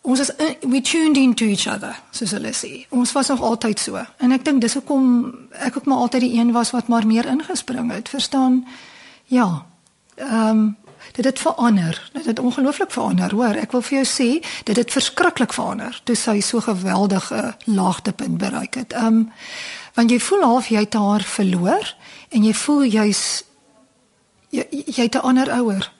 ons 0.06 0.20
is 0.22 0.30
we 0.62 0.80
tuned 0.80 1.18
into 1.18 1.46
each 1.50 1.66
other 1.66 1.94
so 2.10 2.26
so 2.26 2.38
let's 2.38 2.58
see. 2.58 2.86
Ons 2.90 3.12
was 3.14 3.30
nog 3.30 3.42
altyd 3.42 3.78
so. 3.78 4.02
En 4.18 4.34
ek 4.34 4.44
dink 4.44 4.60
dis 4.62 4.74
hoekom 4.74 5.06
ek 5.52 5.78
ook 5.78 5.86
maar 5.86 6.02
altyd 6.06 6.26
die 6.26 6.34
een 6.40 6.50
was 6.52 6.74
wat 6.74 6.88
maar 6.88 7.06
meer 7.06 7.26
ingespring 7.26 7.92
het. 7.94 8.08
Verstaan? 8.08 8.64
Ja. 9.30 9.66
Ehm 10.16 10.50
um, 10.50 10.76
dit 11.12 11.24
het 11.24 11.38
verander. 11.38 12.10
Dit 12.12 12.24
het 12.24 12.38
ongelooflik 12.38 12.90
verander, 12.90 13.30
hoor. 13.34 13.54
Ek 13.54 13.72
wil 13.72 13.82
vir 13.82 13.98
jou 13.98 14.06
sê, 14.06 14.28
dit 14.64 14.76
het 14.76 14.92
verskriklik 14.92 15.52
verander 15.52 16.00
toe 16.04 16.16
sy 16.16 16.40
so 16.40 16.60
geweldige 16.60 17.54
laagtepunt 17.64 18.38
bereik 18.38 18.74
het. 18.74 18.96
Um 18.96 19.32
want 19.96 20.10
jy 20.12 20.18
voel 20.20 20.42
half 20.42 20.66
jy 20.68 20.82
het 20.84 20.94
haar 20.94 21.22
verloor 21.24 21.94
en 22.28 22.44
jy 22.44 22.52
voel 22.52 22.84
jy's 22.84 23.44
jy, 24.52 24.66
jy 24.70 25.02
het 25.02 25.14
'n 25.14 25.24
ander 25.24 25.50
ouer. 25.50 25.92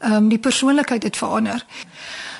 Um 0.00 0.28
die 0.28 0.38
persoonlikheid 0.38 1.02
het 1.02 1.16
verander. 1.16 1.64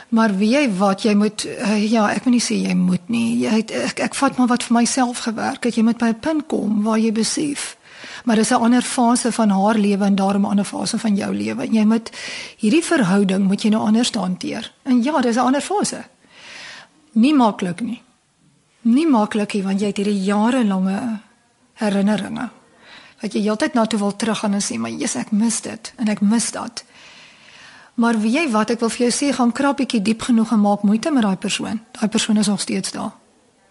Maar 0.08 0.36
wie 0.36 0.50
jy 0.50 0.68
wat 0.76 1.02
jy 1.02 1.14
moet 1.14 1.44
uh, 1.44 1.90
ja, 1.92 2.10
ek 2.10 2.24
moet 2.24 2.34
nie 2.34 2.44
sê 2.44 2.54
jy 2.68 2.74
moet 2.74 3.08
nie. 3.08 3.38
Jy 3.38 3.50
het, 3.50 3.70
ek 3.70 4.00
ek 4.00 4.14
vat 4.14 4.36
maar 4.36 4.46
wat 4.46 4.62
vir 4.62 4.76
myself 4.76 5.18
gewerk 5.18 5.64
het. 5.64 5.74
Jy 5.74 5.82
moet 5.82 5.98
by 5.98 6.12
'n 6.12 6.20
punt 6.20 6.46
kom 6.46 6.82
waar 6.82 6.98
jy 6.98 7.12
besef 7.12 7.76
maar 8.24 8.36
dis 8.36 8.50
'n 8.50 8.54
ander 8.54 8.82
fase 8.82 9.32
van 9.32 9.50
haar 9.50 9.74
lewe 9.74 10.04
en 10.04 10.14
daarom 10.14 10.42
'n 10.42 10.50
ander 10.50 10.64
fase 10.64 10.98
van 10.98 11.16
jou 11.16 11.34
lewe. 11.34 11.72
Jy 11.72 11.84
moet 11.84 12.10
hierdie 12.56 12.84
verhouding 12.84 13.46
moet 13.46 13.62
jy 13.62 13.70
nou 13.70 13.82
anders 13.86 14.10
hanteer. 14.10 14.72
En 14.82 15.02
ja, 15.02 15.20
dis 15.20 15.36
'n 15.36 15.38
ander 15.38 15.60
fase. 15.60 16.04
Nie 17.12 17.34
maklik 17.34 17.80
nie. 17.80 18.02
Nie 18.80 19.06
maklik 19.06 19.52
nie 19.54 19.62
want 19.62 19.80
jy 19.80 19.86
het 19.86 19.96
hierdie 19.96 20.22
jarelange 20.22 21.20
herinneringe. 21.72 22.48
Wat 23.20 23.32
jy 23.32 23.40
heeltyd 23.40 23.74
na 23.74 23.86
toe 23.86 23.98
wil 23.98 24.16
teruggaan 24.16 24.52
en 24.52 24.60
sê, 24.60 24.78
"Maar 24.78 24.90
Jesus, 24.90 25.14
ek 25.14 25.30
mis 25.30 25.60
dit 25.60 25.92
en 25.96 26.08
ek 26.08 26.20
mis 26.20 26.50
dat." 26.50 26.84
Maar 27.94 28.20
wie 28.20 28.32
jy 28.32 28.50
wat 28.50 28.70
ek 28.70 28.80
wil 28.80 28.88
vir 28.88 29.08
jou 29.08 29.12
sê, 29.12 29.34
gaan 29.34 29.52
krappietjie 29.52 30.02
diep 30.02 30.22
genoeg 30.22 30.52
en 30.52 30.60
maak 30.60 30.82
moeite 30.82 31.10
met 31.10 31.22
daai 31.22 31.36
persoon. 31.36 31.80
Daai 31.92 32.08
persoon 32.08 32.36
is 32.36 32.46
nog 32.46 32.60
steeds 32.60 32.90
daar. 32.90 33.12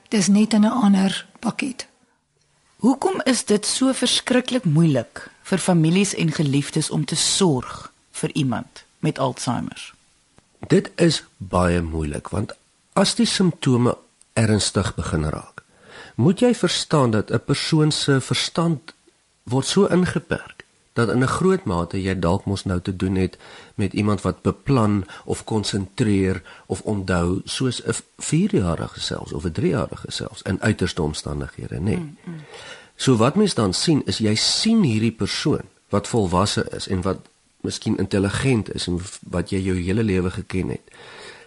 Dis 0.09 0.27
net 0.27 0.53
in 0.53 0.61
'n 0.61 0.71
ander 0.71 1.27
pakket. 1.39 1.90
Hoekom 2.81 3.21
is 3.29 3.43
dit 3.45 3.65
so 3.65 3.93
verskriklik 3.93 4.63
moeilik 4.65 5.19
vir 5.45 5.61
families 5.61 6.15
en 6.17 6.31
geliefdes 6.33 6.87
om 6.89 7.03
te 7.05 7.15
sorg 7.15 7.91
vir 8.17 8.31
iemand 8.33 8.81
met 9.05 9.19
Alzheimer? 9.21 9.93
Dit 10.65 10.89
is 10.95 11.19
baie 11.37 11.83
moeilik 11.85 12.31
want 12.33 12.55
as 12.97 13.13
die 13.19 13.27
simptome 13.29 13.93
ernstig 14.33 14.89
begin 14.97 15.29
raak, 15.29 15.61
moet 16.17 16.41
jy 16.41 16.55
verstaan 16.57 17.13
dat 17.13 17.29
'n 17.29 17.45
persoon 17.45 17.91
se 17.91 18.17
verstand 18.21 18.95
word 19.43 19.65
so 19.65 19.85
ingeperk 19.85 20.60
dat 20.93 21.09
in 21.09 21.23
'n 21.23 21.27
groot 21.27 21.63
mate 21.63 22.01
jy 22.01 22.19
dalk 22.19 22.45
mos 22.45 22.63
nou 22.63 22.81
te 22.81 22.95
doen 22.95 23.15
het 23.15 23.37
met 23.75 23.93
iemand 23.93 24.21
wat 24.21 24.41
beplan 24.41 25.05
of 25.25 25.43
konsentreer 25.43 26.41
of 26.65 26.81
onthou 26.81 27.41
soos 27.45 27.81
'n 27.85 27.95
4-jarige 28.17 28.99
selfs 28.99 29.33
of 29.33 29.43
'n 29.43 29.51
3-jarige 29.51 30.11
selfs 30.11 30.41
in 30.41 30.61
uiterste 30.61 31.01
omstandighede, 31.01 31.75
nê. 31.75 31.81
Nee. 31.81 31.97
Mm, 31.97 32.17
mm. 32.25 32.35
So 32.95 33.15
wat 33.15 33.35
mens 33.35 33.53
dan 33.53 33.73
sien 33.73 34.01
is 34.05 34.17
jy 34.17 34.35
sien 34.35 34.83
hierdie 34.83 35.11
persoon 35.11 35.65
wat 35.89 36.07
volwasse 36.07 36.65
is 36.69 36.87
en 36.87 37.01
wat 37.01 37.17
miskien 37.61 37.97
intelligent 37.97 38.73
is 38.73 38.87
en 38.87 38.99
wat 39.19 39.49
jy 39.49 39.59
jou 39.59 39.77
hele 39.77 40.03
lewe 40.03 40.31
geken 40.31 40.69
het. 40.69 40.81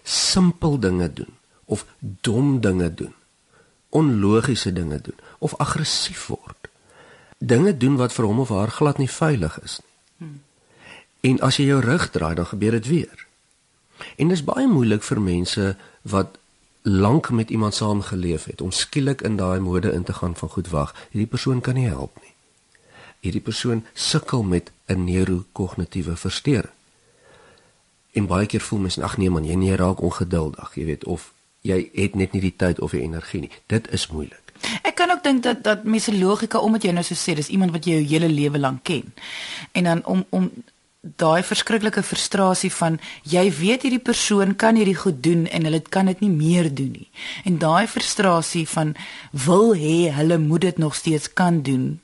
Simpel 0.02 0.78
dinge 0.78 1.12
doen 1.12 1.34
of 1.64 1.86
dom 1.98 2.60
dinge 2.60 2.94
doen. 2.94 3.14
Onlogiese 3.88 4.72
dinge 4.72 5.00
doen 5.00 5.18
of 5.38 5.56
aggressief 5.56 6.26
word 6.26 6.63
dinge 7.46 7.76
doen 7.76 7.96
wat 7.96 8.12
vir 8.12 8.24
hom 8.24 8.40
of 8.40 8.48
haar 8.48 8.70
glad 8.70 8.98
nie 8.98 9.10
veilig 9.10 9.58
is 9.62 9.80
nie. 9.82 9.94
En 11.24 11.40
as 11.40 11.56
jy 11.56 11.70
jou 11.70 11.80
rug 11.80 12.10
draai, 12.12 12.34
dan 12.36 12.46
gebeur 12.46 12.76
dit 12.76 12.86
weer. 12.86 13.26
En 14.20 14.28
dit 14.28 14.36
is 14.36 14.44
baie 14.44 14.66
moeilik 14.68 15.02
vir 15.02 15.20
mense 15.20 15.76
wat 16.02 16.36
lank 16.84 17.30
met 17.30 17.50
iemand 17.50 17.74
saamgeleef 17.74 18.44
het 18.44 18.60
om 18.60 18.70
skielik 18.70 19.22
in 19.24 19.38
daai 19.40 19.60
mode 19.60 19.92
in 19.92 20.04
te 20.04 20.12
gaan 20.12 20.36
van 20.36 20.48
goed 20.48 20.68
wag, 20.68 20.92
hierdie 21.10 21.30
persoon 21.30 21.60
kan 21.64 21.74
nie 21.80 21.88
help 21.88 22.18
nie. 22.20 22.34
Hierdie 23.24 23.40
persoon 23.40 23.86
sukkel 23.94 24.42
met 24.42 24.70
'n 24.86 25.04
neurokognitiewe 25.04 26.16
verstoring. 26.16 26.76
En 28.12 28.26
baie 28.26 28.46
keer 28.46 28.60
voel 28.60 28.78
mens 28.78 28.98
ag 28.98 29.16
nee 29.16 29.30
man, 29.30 29.44
jy 29.44 29.54
nie 29.54 29.76
raak 29.76 30.00
ongeduldig, 30.00 30.74
jy 30.74 30.84
weet, 30.84 31.04
of 31.04 31.32
jy 31.60 31.90
het 31.94 32.14
net 32.14 32.32
nie 32.32 32.40
die 32.40 32.56
tyd 32.56 32.80
of 32.80 32.90
die 32.90 33.00
energie 33.00 33.40
nie. 33.40 33.50
Dit 33.66 33.90
is 33.90 34.06
moeilik. 34.06 34.43
Ek 34.82 34.94
kan 34.94 35.11
ook 35.11 35.23
dink 35.23 35.42
dat 35.42 35.62
dat 35.64 35.84
mense 35.84 36.12
logika 36.18 36.58
omdat 36.58 36.84
jy 36.84 36.92
nou 36.92 37.04
so 37.04 37.14
sê, 37.14 37.34
dis 37.34 37.49
iemand 37.49 37.73
wat 37.73 37.87
jy 37.87 37.99
jou 37.99 38.06
hele 38.14 38.28
lewe 38.28 38.58
lank 38.58 38.84
ken. 38.84 39.12
En 39.73 39.84
dan 39.84 40.04
om 40.04 40.25
om 40.30 40.50
daai 41.20 41.42
verskriklike 41.44 42.02
frustrasie 42.02 42.70
van 42.73 42.96
jy 43.28 43.44
weet 43.52 43.84
hierdie 43.84 44.00
persoon 44.00 44.54
kan 44.56 44.76
hierdie 44.76 44.96
goed 44.96 45.20
doen 45.23 45.44
en 45.46 45.66
hulle 45.68 45.80
kan 45.80 46.08
dit 46.08 46.20
nie 46.25 46.30
meer 46.32 46.70
doen 46.75 46.94
nie. 46.96 47.08
En 47.44 47.58
daai 47.58 47.87
frustrasie 47.87 48.64
van 48.68 48.94
wil 49.46 49.75
hê 49.76 50.12
hulle 50.16 50.38
moet 50.38 50.61
dit 50.61 50.78
nog 50.78 50.94
steeds 50.94 51.32
kan 51.32 51.62
doen 51.62 51.99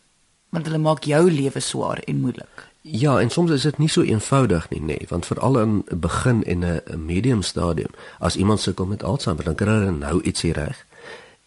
want 0.50 0.66
hulle 0.66 0.82
maak 0.82 1.06
jou 1.06 1.30
lewe 1.30 1.60
swaar 1.62 2.02
en 2.10 2.20
moeilik. 2.20 2.66
Ja, 2.82 3.20
en 3.20 3.30
soms 3.30 3.50
is 3.54 3.62
dit 3.62 3.78
nie 3.78 3.88
so 3.88 4.02
eenvoudig 4.02 4.64
nie, 4.72 4.80
nê, 4.80 4.96
nee, 4.96 5.06
want 5.08 5.28
veral 5.28 5.58
in 5.60 5.84
'n 5.86 6.00
begin 6.00 6.42
en 6.44 6.64
'n 6.64 7.04
medium 7.06 7.42
stadium, 7.42 7.92
as 8.18 8.36
iemand 8.36 8.60
sukkel 8.60 8.86
met 8.86 9.02
Alzheimer, 9.02 9.44
dan 9.44 9.54
kry 9.54 9.66
hulle 9.66 9.90
nou 9.90 10.20
ietsie 10.22 10.52
reg 10.52 10.84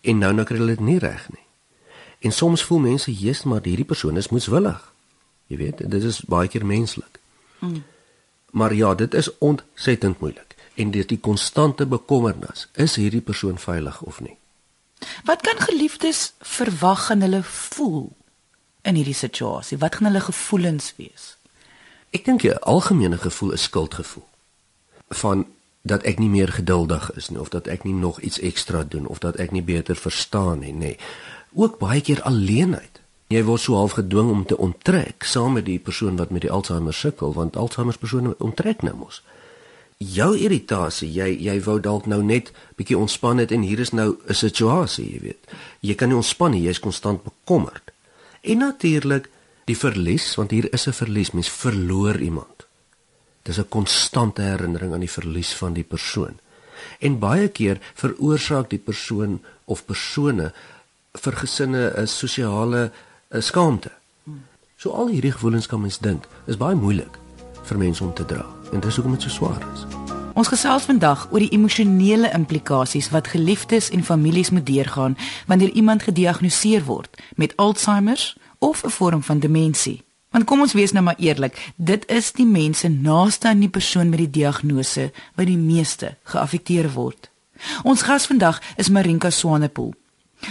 en 0.04 0.18
nou 0.18 0.34
nou 0.34 0.46
kry 0.46 0.60
hulle 0.60 0.76
dit 0.76 0.86
nie 0.86 1.00
reg 1.00 1.28
nie. 1.32 1.46
En 2.24 2.32
soms 2.32 2.64
voel 2.64 2.80
mense, 2.80 3.14
"Jesus, 3.14 3.44
maar 3.44 3.64
hierdie 3.64 3.86
persoon 3.86 4.18
is 4.18 4.30
moeswillig." 4.30 4.94
Jy 5.48 5.58
weet, 5.58 5.90
dit 5.90 6.04
is 6.04 6.22
baie 6.22 6.48
keer 6.48 6.66
menslik. 6.66 7.20
Mm. 7.60 7.84
Maar 8.52 8.74
ja, 8.74 8.96
dit 8.96 9.14
is 9.14 9.38
ontsettend 9.38 10.20
moeilik 10.20 10.56
en 10.74 10.92
dit 10.92 11.10
die 11.10 11.20
konstante 11.20 11.86
bekommernis, 11.86 12.68
is 12.74 12.96
hierdie 12.96 13.22
persoon 13.22 13.58
veilig 13.62 14.02
of 14.02 14.20
nie? 14.22 14.38
Wat 15.28 15.42
kan 15.42 15.60
geliefdes 15.60 16.34
verwag 16.40 17.10
en 17.10 17.22
hulle 17.22 17.44
voel 17.44 18.12
in 18.82 18.96
hierdie 18.96 19.18
situasie? 19.18 19.78
Wat 19.78 19.96
gaan 19.96 20.10
hulle 20.12 20.24
gevoelens 20.24 20.94
wees? 20.98 21.36
Ek 22.10 22.26
dink 22.26 22.44
'n 22.44 22.58
algemene 22.62 23.18
gevoel 23.18 23.52
is 23.52 23.64
skuldgevoel. 23.64 24.28
Van 25.10 25.46
dat 25.84 26.04
ek 26.08 26.20
nie 26.20 26.32
meer 26.32 26.48
geduldig 26.56 27.10
is 27.20 27.28
nie 27.30 27.40
of 27.44 27.52
dat 27.52 27.68
ek 27.68 27.84
nie 27.84 27.94
nog 27.94 28.20
iets 28.24 28.40
ekstra 28.40 28.86
doen 28.88 29.08
of 29.08 29.20
dat 29.20 29.36
ek 29.36 29.52
nie 29.52 29.64
beter 29.64 30.00
verstaan 30.00 30.64
nie, 30.64 30.72
nê. 30.72 30.96
Ook 31.54 31.76
baie 31.82 32.02
keer 32.02 32.22
alleenheid. 32.24 33.02
Jy 33.28 33.44
word 33.44 33.62
so 33.62 33.76
half 33.76 33.98
gedwing 34.00 34.30
om 34.32 34.46
te 34.48 34.58
onttrek 34.58 35.28
saam 35.28 35.58
met 35.60 35.68
die 35.68 35.80
persoon 35.80 36.16
wat 36.22 36.32
met 36.32 36.46
die 36.46 36.52
Alzheimer 36.52 36.96
sukkel 36.96 37.34
want 37.36 37.60
Alzheimer 37.60 37.98
persone 38.00 38.36
onttrek 38.40 38.86
nou 38.88 38.96
mos. 38.96 39.20
Jou 39.98 40.32
irritasie 40.38 41.10
jy 41.12 41.30
jy 41.50 41.58
wou 41.68 41.80
dalk 41.84 42.08
nou 42.08 42.22
net 42.24 42.54
bietjie 42.80 42.98
ontspan 42.98 43.44
het 43.44 43.52
en 43.52 43.68
hier 43.68 43.80
is 43.80 43.92
nou 43.92 44.16
'n 44.28 44.34
situasie 44.34 45.12
jy 45.12 45.20
weet. 45.20 45.52
Jy 45.82 45.96
kan 45.96 46.10
nie 46.10 46.16
ontspan 46.16 46.52
nie 46.52 46.64
jy's 46.64 46.80
konstant 46.80 47.24
bekommerd. 47.24 47.92
En 48.42 48.58
natuurlik 48.58 49.30
die 49.66 49.78
verlies 49.78 50.36
want 50.36 50.52
hier 50.52 50.74
is 50.74 50.88
'n 50.88 50.94
verlies 50.94 51.32
mens 51.32 51.50
verloor 51.50 52.20
iemand 52.22 52.53
dis 53.44 53.58
'n 53.58 53.70
konstante 53.70 54.42
herinnering 54.42 54.94
aan 54.94 55.06
die 55.06 55.18
verlies 55.20 55.54
van 55.54 55.74
die 55.74 55.84
persoon 55.84 56.40
en 57.00 57.20
baie 57.20 57.48
keer 57.48 57.80
veroorsaak 57.94 58.70
die 58.70 58.80
persoon 58.80 59.42
of 59.66 59.86
persone 59.86 60.52
vir 61.14 61.34
gesinne 61.34 61.94
'n 61.98 62.08
sosiale 62.08 62.92
skaamte. 63.40 63.92
So 64.78 64.92
al 64.92 65.08
hierdie 65.08 65.32
gevoelens 65.32 65.68
kan 65.68 65.82
mens 65.82 66.00
dink, 66.00 66.28
is 66.46 66.58
baie 66.58 66.76
moeilik 66.76 67.20
vir 67.64 67.78
mense 67.78 68.04
om 68.04 68.14
te 68.14 68.26
dra 68.26 68.46
en 68.72 68.80
dis 68.80 68.96
hoekom 68.96 69.12
dit 69.12 69.22
so 69.22 69.30
swaar 69.30 69.62
is. 69.74 69.86
Ons 70.34 70.48
gesels 70.48 70.84
vandag 70.90 71.28
oor 71.32 71.40
die 71.40 71.54
emosionele 71.54 72.32
implikasies 72.34 73.10
wat 73.10 73.28
geliefdes 73.28 73.90
en 73.90 74.04
families 74.04 74.50
moet 74.50 74.66
deurgaan 74.66 75.18
wanneer 75.48 75.70
iemand 75.70 76.04
gediagnoseer 76.04 76.84
word 76.84 77.22
met 77.36 77.56
Alzheimer 77.56 78.34
of 78.60 78.84
'n 78.84 78.90
vorm 78.90 79.24
van 79.24 79.40
demensie. 79.40 80.04
Want 80.34 80.48
kom 80.50 80.64
ons 80.66 80.74
wees 80.74 80.92
nou 80.92 81.04
maar 81.06 81.20
eerlik, 81.22 81.60
dit 81.78 82.06
is 82.10 82.32
die 82.34 82.48
mense 82.50 82.90
naaste 82.90 83.48
aan 83.48 83.62
die 83.62 83.70
persoon 83.70 84.10
met 84.10 84.24
die 84.24 84.32
diagnose 84.42 85.12
wat 85.38 85.46
die 85.46 85.60
meeste 85.62 86.16
geaffekteer 86.34 86.90
word. 86.96 87.30
Ons 87.86 88.02
gas 88.08 88.26
vandag 88.26 88.58
is 88.82 88.90
Marinka 88.90 89.30
Swanepoel. 89.30 89.94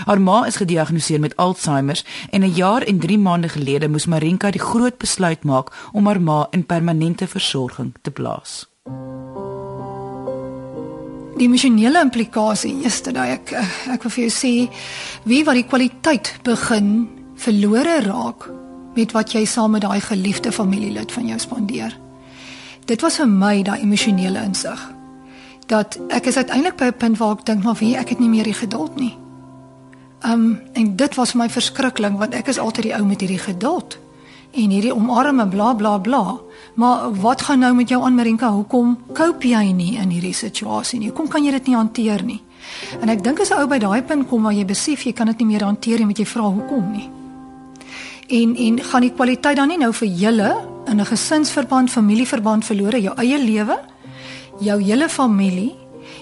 Haar 0.06 0.20
ma 0.22 0.44
is 0.46 0.56
gediagnoseer 0.56 1.20
met 1.20 1.34
Alzheimer 1.36 1.98
en 2.30 2.42
'n 2.42 2.54
jaar 2.54 2.82
en 2.82 2.98
3 2.98 3.18
maande 3.18 3.48
gelede 3.48 3.88
moes 3.88 4.06
Marinka 4.06 4.50
die 4.50 4.60
groot 4.60 4.98
besluit 4.98 5.42
maak 5.42 5.72
om 5.92 6.06
haar 6.06 6.20
ma 6.20 6.46
in 6.50 6.66
permanente 6.66 7.26
versorging 7.26 7.92
te 8.02 8.10
plaas. 8.10 8.68
Die 11.36 11.46
emosionele 11.46 12.00
implikasie 12.00 12.84
is 12.84 13.02
dat 13.02 13.16
ek 13.16 13.52
ek 13.90 14.02
wil 14.02 14.10
vir 14.10 14.24
jou 14.28 14.30
sê 14.30 14.70
wie 15.24 15.44
wat 15.44 15.54
die 15.54 15.66
kwaliteit 15.66 16.38
begin 16.42 17.08
verlore 17.34 18.00
raak 18.00 18.61
met 18.94 19.12
wat 19.12 19.32
jy 19.32 19.44
saam 19.44 19.70
met 19.70 19.82
daai 19.82 20.00
geliefde 20.00 20.52
familielid 20.52 21.12
van 21.12 21.26
jou 21.26 21.38
spandeer. 21.38 21.98
Dit 22.84 23.00
was 23.00 23.16
vir 23.16 23.28
my 23.28 23.62
daai 23.62 23.80
emosionele 23.80 24.42
insig 24.42 24.90
dat 25.70 25.96
ek 26.08 26.26
is 26.26 26.36
uiteindelik 26.36 26.76
by 26.76 26.84
'n 26.84 26.98
punt 26.98 27.18
waar 27.18 27.32
ek 27.38 27.44
dink 27.46 27.62
maar 27.62 27.78
wie 27.78 27.96
ek 27.96 28.08
het 28.08 28.18
nie 28.18 28.28
meer 28.28 28.44
die 28.44 28.60
geduld 28.60 28.96
nie. 28.96 29.16
Um 30.24 30.60
en 30.72 30.96
dit 30.96 31.14
was 31.14 31.34
my 31.34 31.48
verskriklik 31.48 32.18
want 32.18 32.34
ek 32.34 32.48
is 32.48 32.58
altyd 32.58 32.82
die 32.82 32.94
ou 32.94 33.04
met 33.04 33.20
hierdie 33.20 33.38
geduld 33.38 33.98
en 34.52 34.70
hierdie 34.70 34.94
omarme 34.94 35.48
bla 35.48 35.74
bla 35.74 35.98
bla. 35.98 36.40
Maar 36.74 37.20
wat 37.20 37.42
gaan 37.42 37.58
nou 37.58 37.74
met 37.74 37.88
jou 37.88 38.02
aan 38.02 38.14
Marinka? 38.14 38.50
Hoekom 38.50 38.98
cope 39.12 39.48
jy 39.48 39.72
nie 39.72 39.96
in 39.96 40.10
hierdie 40.10 40.34
situasie 40.34 40.98
nie? 40.98 41.08
Hoekom 41.08 41.28
kan 41.28 41.44
jy 41.44 41.50
dit 41.50 41.66
nie 41.66 41.76
hanteer 41.76 42.24
nie? 42.24 42.42
En 43.00 43.08
ek 43.08 43.24
dink 43.24 43.40
as 43.40 43.50
'n 43.50 43.60
ou 43.60 43.66
by 43.66 43.78
daai 43.78 44.02
punt 44.02 44.28
kom 44.28 44.42
waar 44.42 44.52
jy 44.52 44.64
besef 44.64 45.04
jy 45.04 45.12
kan 45.12 45.26
dit 45.26 45.38
nie 45.38 45.46
meer 45.46 45.64
hanteer 45.64 45.98
nie, 45.98 46.06
moet 46.06 46.18
jy 46.18 46.26
vra 46.26 46.42
hoekom 46.42 46.92
nie. 46.92 47.10
En 48.28 48.56
en 48.56 48.82
gaan 48.82 49.00
die 49.00 49.12
kwaliteit 49.12 49.56
dan 49.56 49.68
nie 49.68 49.78
nou 49.78 49.92
vir 49.94 50.08
julle 50.08 50.68
in 50.86 51.00
'n 51.00 51.06
gesinsverband, 51.06 51.90
familieverband 51.90 52.64
verlore 52.64 53.00
jou 53.00 53.14
eie 53.16 53.38
lewe, 53.38 53.78
jou 54.58 54.82
hele 54.82 55.08
familie 55.08 55.74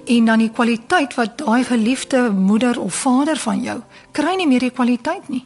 en 0.05 0.25
dan 0.25 0.39
die 0.39 0.51
kwaliteit 0.51 1.15
wat 1.15 1.39
daai 1.39 1.65
geliefde 1.65 2.31
moeder 2.31 2.81
of 2.81 2.95
vader 2.95 3.37
van 3.37 3.63
jou 3.63 3.81
kry 4.13 4.35
nie 4.37 4.47
meer 4.47 4.61
die 4.61 4.71
kwaliteit 4.71 5.29
nie. 5.29 5.45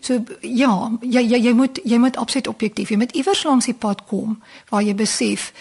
So 0.00 0.24
ja, 0.40 0.90
jy 1.00 1.22
jy 1.26 1.38
jy 1.42 1.52
moet 1.52 1.80
jy 1.84 1.98
moet 1.98 2.16
absoluut 2.16 2.48
objektief, 2.48 2.88
jy 2.88 2.96
moet 2.96 3.12
iewers 3.12 3.44
langs 3.44 3.64
die 3.64 3.74
pad 3.74 4.06
kom 4.06 4.42
waar 4.68 4.82
jy 4.82 4.94
besef 4.94 5.52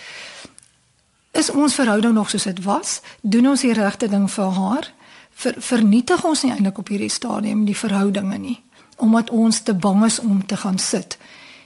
is 1.32 1.50
ons 1.50 1.74
verhouding 1.74 2.14
nog 2.14 2.30
soos 2.30 2.44
dit 2.44 2.64
was? 2.64 3.02
Doen 3.22 3.48
ons 3.48 3.62
die 3.62 3.74
regte 3.74 4.08
ding 4.10 4.32
vir 4.32 4.52
haar? 4.52 4.94
Ver, 5.32 5.56
vernietig 5.58 6.24
ons 6.26 6.44
nie 6.44 6.52
eintlik 6.52 6.78
op 6.78 6.88
hierdie 6.88 7.10
stadium 7.14 7.66
die 7.66 7.78
verhoudinge 7.78 8.38
nie 8.38 8.58
omdat 8.98 9.30
ons 9.30 9.60
te 9.60 9.74
bang 9.74 10.06
is 10.06 10.20
om 10.20 10.46
te 10.46 10.58
gaan 10.58 10.80
sit 10.80 11.18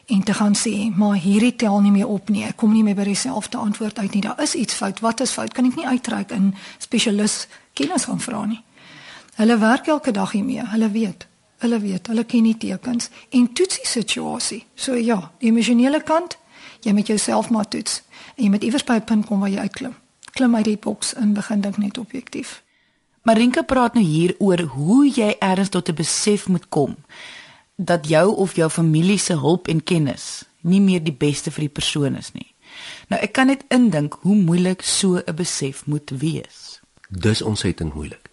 en 0.06 0.24
te 0.24 0.34
gaan 0.34 0.56
sê, 0.56 0.92
maar 0.96 1.16
hierdie 1.16 1.56
tel 1.56 1.80
nie 1.82 1.92
meer 1.92 2.08
op 2.08 2.30
nie. 2.30 2.44
Ek 2.44 2.58
kom 2.60 2.74
nie 2.74 2.84
meer 2.84 2.98
by 2.98 3.06
dieselfde 3.08 3.58
antwoord 3.58 4.00
uit 4.00 4.14
nie. 4.14 4.22
Daar 4.26 4.42
is 4.44 4.56
iets 4.60 4.74
fout. 4.74 5.00
Wat 5.00 5.22
is 5.24 5.32
fout? 5.32 5.54
Kan 5.56 5.70
ek 5.70 5.78
nie 5.80 5.88
uitreik 5.88 6.34
in 6.36 6.52
spesialis 6.84 7.46
kennis 7.74 8.10
gaan 8.10 8.20
vra 8.20 8.44
nie. 8.46 8.60
Hulle 9.40 9.58
werk 9.62 9.88
elke 9.88 10.12
dag 10.12 10.34
hiermee. 10.36 10.66
Hulle 10.74 10.90
weet. 10.92 11.28
Hulle 11.64 11.80
weet. 11.80 12.08
Hulle 12.12 12.26
ken 12.28 12.50
die 12.50 12.58
tekens 12.58 13.10
en 13.30 13.48
toets 13.54 13.80
die 13.80 13.88
situasie. 13.88 14.66
So 14.76 14.98
ja, 15.00 15.32
die 15.40 15.52
emosionele 15.54 16.02
kant, 16.04 16.38
jy 16.84 16.92
met 16.98 17.08
jouself 17.08 17.50
maar 17.50 17.68
toets. 17.68 18.02
En 18.36 18.44
jy 18.44 18.50
moet 18.50 18.64
iewers 18.68 18.84
by 18.84 19.00
'n 19.00 19.04
punt 19.04 19.26
kom 19.26 19.40
waar 19.40 19.50
jy 19.50 19.60
uitklim. 19.60 19.96
Klim 20.32 20.56
uit 20.56 20.66
die 20.66 20.78
boks 20.78 21.14
en 21.14 21.34
begin 21.34 21.62
dink 21.62 21.78
net 21.78 21.98
objektief. 21.98 22.62
Marinka 23.22 23.62
praat 23.62 23.94
nou 23.94 24.06
hier 24.06 24.34
oor 24.40 24.62
hoe 24.74 25.06
jy 25.06 25.36
erns 25.40 25.70
tot 25.70 25.90
'n 25.90 25.96
besef 25.96 26.48
moet 26.48 26.70
kom 26.70 26.96
dat 27.76 28.08
jou 28.08 28.36
of 28.36 28.56
jou 28.56 28.70
familie 28.70 29.18
se 29.18 29.34
hulp 29.34 29.68
en 29.68 29.84
kennis 29.84 30.44
nie 30.62 30.82
meer 30.82 31.04
die 31.04 31.14
beste 31.14 31.52
vir 31.52 31.62
die 31.62 31.76
persoon 31.80 32.16
is 32.16 32.32
nie. 32.34 32.54
Nou 33.10 33.22
ek 33.22 33.34
kan 33.34 33.48
net 33.48 33.64
indink 33.70 34.14
hoe 34.22 34.36
moeilik 34.36 34.82
so 34.82 35.22
'n 35.26 35.36
besef 35.36 35.86
moet 35.86 36.10
wees. 36.10 36.82
Dis 37.10 37.42
ontsettend 37.42 37.94
moeilik. 37.94 38.30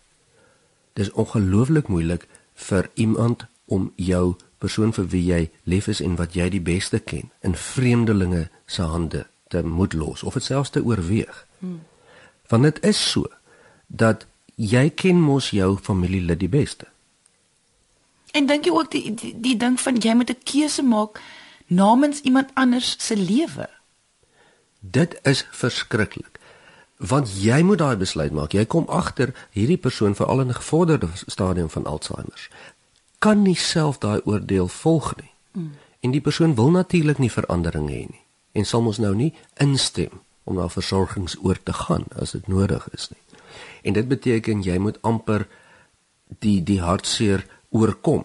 Dis 0.92 1.10
ongelooflik 1.12 1.88
moeilik 1.88 2.28
vir 2.54 2.90
iemand 2.94 3.46
om 3.64 3.92
jou 3.96 4.36
persoon 4.58 4.92
vir 4.92 5.06
wie 5.06 5.24
jy 5.24 5.50
lief 5.62 5.88
is 5.88 6.00
en 6.00 6.16
wat 6.16 6.34
jy 6.34 6.48
die 6.48 6.60
beste 6.60 6.98
ken 6.98 7.30
in 7.40 7.54
vreemdelinge 7.54 8.48
se 8.66 8.82
hande 8.82 9.26
te 9.48 9.62
moet 9.62 9.92
los 9.92 10.22
of 10.22 10.34
dit 10.34 10.42
selfs 10.42 10.70
te 10.70 10.84
oorweeg. 10.84 11.46
Hmm. 11.58 11.80
Want 12.48 12.62
dit 12.62 12.84
is 12.84 13.10
so 13.10 13.26
dat 13.86 14.26
jy 14.58 14.88
ken 14.90 15.20
mos 15.22 15.52
jou 15.54 15.76
familielid 15.78 16.40
die 16.42 16.50
beste. 16.50 16.88
En 18.34 18.46
dink 18.46 18.66
jy 18.66 18.74
ook 18.74 18.90
die 18.92 19.14
die, 19.14 19.32
die 19.40 19.56
ding 19.56 19.78
van 19.80 19.96
jy 19.96 20.14
moet 20.14 20.30
'n 20.30 20.42
keuse 20.44 20.82
maak 20.82 21.20
namens 21.66 22.20
iemand 22.20 22.50
anders 22.54 22.96
se 22.98 23.16
lewe? 23.16 23.68
Dit 24.80 25.18
is 25.22 25.46
verskriklik. 25.50 26.38
Want 26.96 27.30
jy 27.42 27.62
moet 27.62 27.78
daai 27.78 27.96
besluit 27.96 28.32
maak. 28.32 28.52
Jy 28.52 28.64
kom 28.64 28.84
agter 28.88 29.34
hierdie 29.50 29.78
persoon 29.78 30.14
veral 30.14 30.40
in 30.40 30.48
'n 30.48 30.54
gevorderde 30.54 31.08
stadium 31.26 31.70
van 31.70 31.86
Alzheimer 31.86 32.48
kan 33.18 33.42
nie 33.42 33.56
self 33.56 33.98
daai 33.98 34.20
oordeel 34.24 34.68
volg 34.68 35.16
nie. 35.16 35.30
Mm. 35.52 35.74
En 36.00 36.10
die 36.10 36.20
persoon 36.20 36.54
wil 36.54 36.70
natuurlik 36.70 37.18
nie 37.18 37.32
verandering 37.32 37.90
hê 37.90 38.06
nie 38.06 38.24
en 38.52 38.64
sal 38.64 38.86
ons 38.86 38.98
nou 38.98 39.12
nie 39.14 39.32
instem 39.62 40.22
om 40.48 40.56
na 40.56 40.68
versorgingsoor 40.68 41.60
te 41.62 41.72
gaan 41.72 42.06
as 42.18 42.32
dit 42.34 42.46
nodig 42.48 42.88
is 42.96 43.10
nie. 43.12 43.20
En 43.82 43.92
dit 43.92 44.08
beteken 44.08 44.62
jy 44.62 44.78
moet 44.78 45.02
amper 45.02 45.46
die 46.38 46.62
die 46.62 46.80
hartseer 46.80 47.46
oorkom 47.70 48.24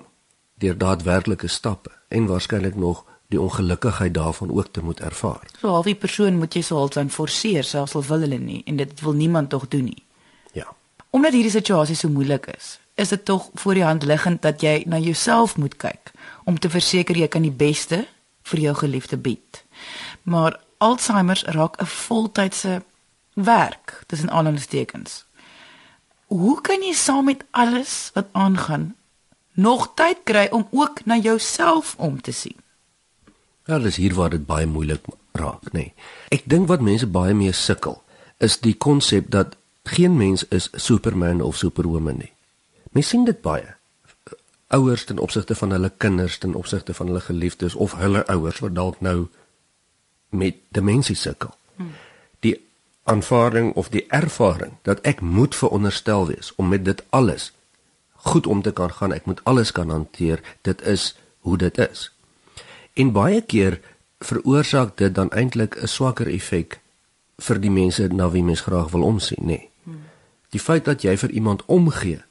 deur 0.59 0.77
daadwerklike 0.77 1.47
stappe 1.47 1.91
en 2.07 2.25
waarskynlik 2.25 2.75
nog 2.75 3.05
die 3.33 3.41
ongelukkigheid 3.41 4.13
daarvan 4.13 4.51
ook 4.51 4.67
te 4.71 4.83
moet 4.83 4.99
ervaar. 4.99 5.47
So 5.59 5.67
al 5.67 5.83
die 5.83 5.97
persoon 5.97 6.37
moet 6.37 6.53
jy 6.53 6.61
so 6.61 6.77
half 6.77 6.93
dan 6.93 7.09
forceer 7.09 7.65
selfs 7.65 7.95
al 7.95 8.05
wil 8.07 8.25
hulle 8.25 8.39
nie 8.39 8.61
en 8.69 8.77
dit 8.81 9.01
wil 9.01 9.17
niemand 9.17 9.49
tog 9.49 9.67
doen 9.67 9.89
nie. 9.89 10.03
Ja. 10.53 10.67
Omdat 11.09 11.33
hierdie 11.33 11.53
situasie 11.53 11.95
so 11.95 12.09
moeilik 12.09 12.47
is, 12.53 12.77
is 12.95 13.09
dit 13.09 13.25
tog 13.25 13.49
voor 13.53 13.73
die 13.79 13.85
hand 13.85 14.03
liggend 14.03 14.41
dat 14.41 14.61
jy 14.61 14.83
na 14.85 14.99
jouself 15.01 15.57
moet 15.57 15.77
kyk 15.81 16.13
om 16.43 16.59
te 16.59 16.69
verseker 16.69 17.17
jy 17.17 17.27
kan 17.27 17.45
die 17.45 17.55
beste 17.65 18.03
vir 18.51 18.59
jou 18.59 18.75
geliefde 18.75 19.17
bied. 19.17 19.63
Maar 20.23 20.59
Alzheimer 20.83 21.39
raak 21.55 21.81
'n 21.81 21.85
voltydse 21.85 22.83
werk 23.33 24.03
tussen 24.07 24.29
aanhalingstekens. 24.29 25.25
Hoe 26.25 26.61
kan 26.61 26.81
jy 26.81 26.93
saam 26.93 27.25
met 27.25 27.43
alles 27.51 28.11
wat 28.13 28.27
aangaan 28.31 28.95
nog 29.53 29.91
tyd 29.95 30.17
kry 30.23 30.47
om 30.51 30.67
ook 30.71 31.05
na 31.05 31.17
jouself 31.17 31.95
om 31.97 32.21
te 32.21 32.31
sien? 32.31 32.57
Ja, 33.65 33.79
dis 33.79 33.95
hier 33.95 34.13
waar 34.13 34.29
dit 34.29 34.45
baie 34.45 34.65
moeilik 34.65 35.05
raak, 35.31 35.71
nê. 35.71 35.71
Nee. 35.71 35.93
Ek 36.29 36.43
dink 36.45 36.67
wat 36.67 36.81
mense 36.81 37.07
baie 37.07 37.33
mee 37.33 37.51
sukkel 37.51 38.01
is 38.43 38.57
die 38.59 38.75
konsep 38.75 39.29
dat 39.31 39.55
geen 39.83 40.17
mens 40.17 40.43
is 40.47 40.69
Superman 40.73 41.41
of 41.41 41.57
Superwoman 41.57 42.17
nie. 42.17 42.31
Mense 42.91 43.09
sien 43.09 43.25
dit 43.25 43.41
baie. 43.41 43.75
Ouers 44.73 45.05
ten 45.05 45.19
opsigte 45.21 45.55
van 45.55 45.71
hulle 45.71 45.91
kinders, 45.97 46.37
ten 46.37 46.55
opsigte 46.55 46.93
van 46.93 47.07
hulle 47.07 47.21
geliefdes 47.21 47.75
of 47.75 47.95
hulle 47.95 48.25
ouers 48.27 48.59
wat 48.59 48.75
dalk 48.75 48.99
nou 49.01 49.27
met 50.29 50.57
demensie 50.69 51.15
sukkel. 51.15 51.53
Hmm. 51.75 51.93
Aanvaarding 53.03 53.73
of 53.73 53.89
die 53.89 54.05
ervaring 54.07 54.77
dat 54.81 55.01
ek 55.01 55.21
moet 55.21 55.55
veronderstel 55.55 56.27
wees 56.27 56.53
om 56.55 56.67
met 56.67 56.85
dit 56.85 57.03
alles 57.09 57.51
goed 58.23 58.47
om 58.47 58.61
te 58.61 58.71
kan 58.71 58.91
gaan, 58.91 59.11
ek 59.11 59.25
moet 59.25 59.41
alles 59.43 59.71
kan 59.71 59.89
hanteer, 59.89 60.39
dit 60.61 60.81
is 60.81 61.15
hoe 61.39 61.57
dit 61.57 61.77
is. 61.77 62.07
En 62.93 63.11
baie 63.11 63.41
keer 63.41 63.79
veroorsaak 64.23 64.97
dit 64.97 65.15
dan 65.15 65.31
eintlik 65.31 65.75
'n 65.75 65.87
swakker 65.87 66.27
effek 66.27 66.79
vir 67.37 67.59
die 67.59 67.71
mense 67.71 68.07
na 68.07 68.29
wie 68.31 68.43
mens 68.43 68.61
graag 68.61 68.89
wil 68.89 69.03
omsien, 69.03 69.43
nê. 69.43 69.45
Nee. 69.47 69.69
Die 70.49 70.59
feit 70.59 70.85
dat 70.85 71.01
jy 71.01 71.17
vir 71.17 71.29
iemand 71.29 71.65
omgee 71.65 72.21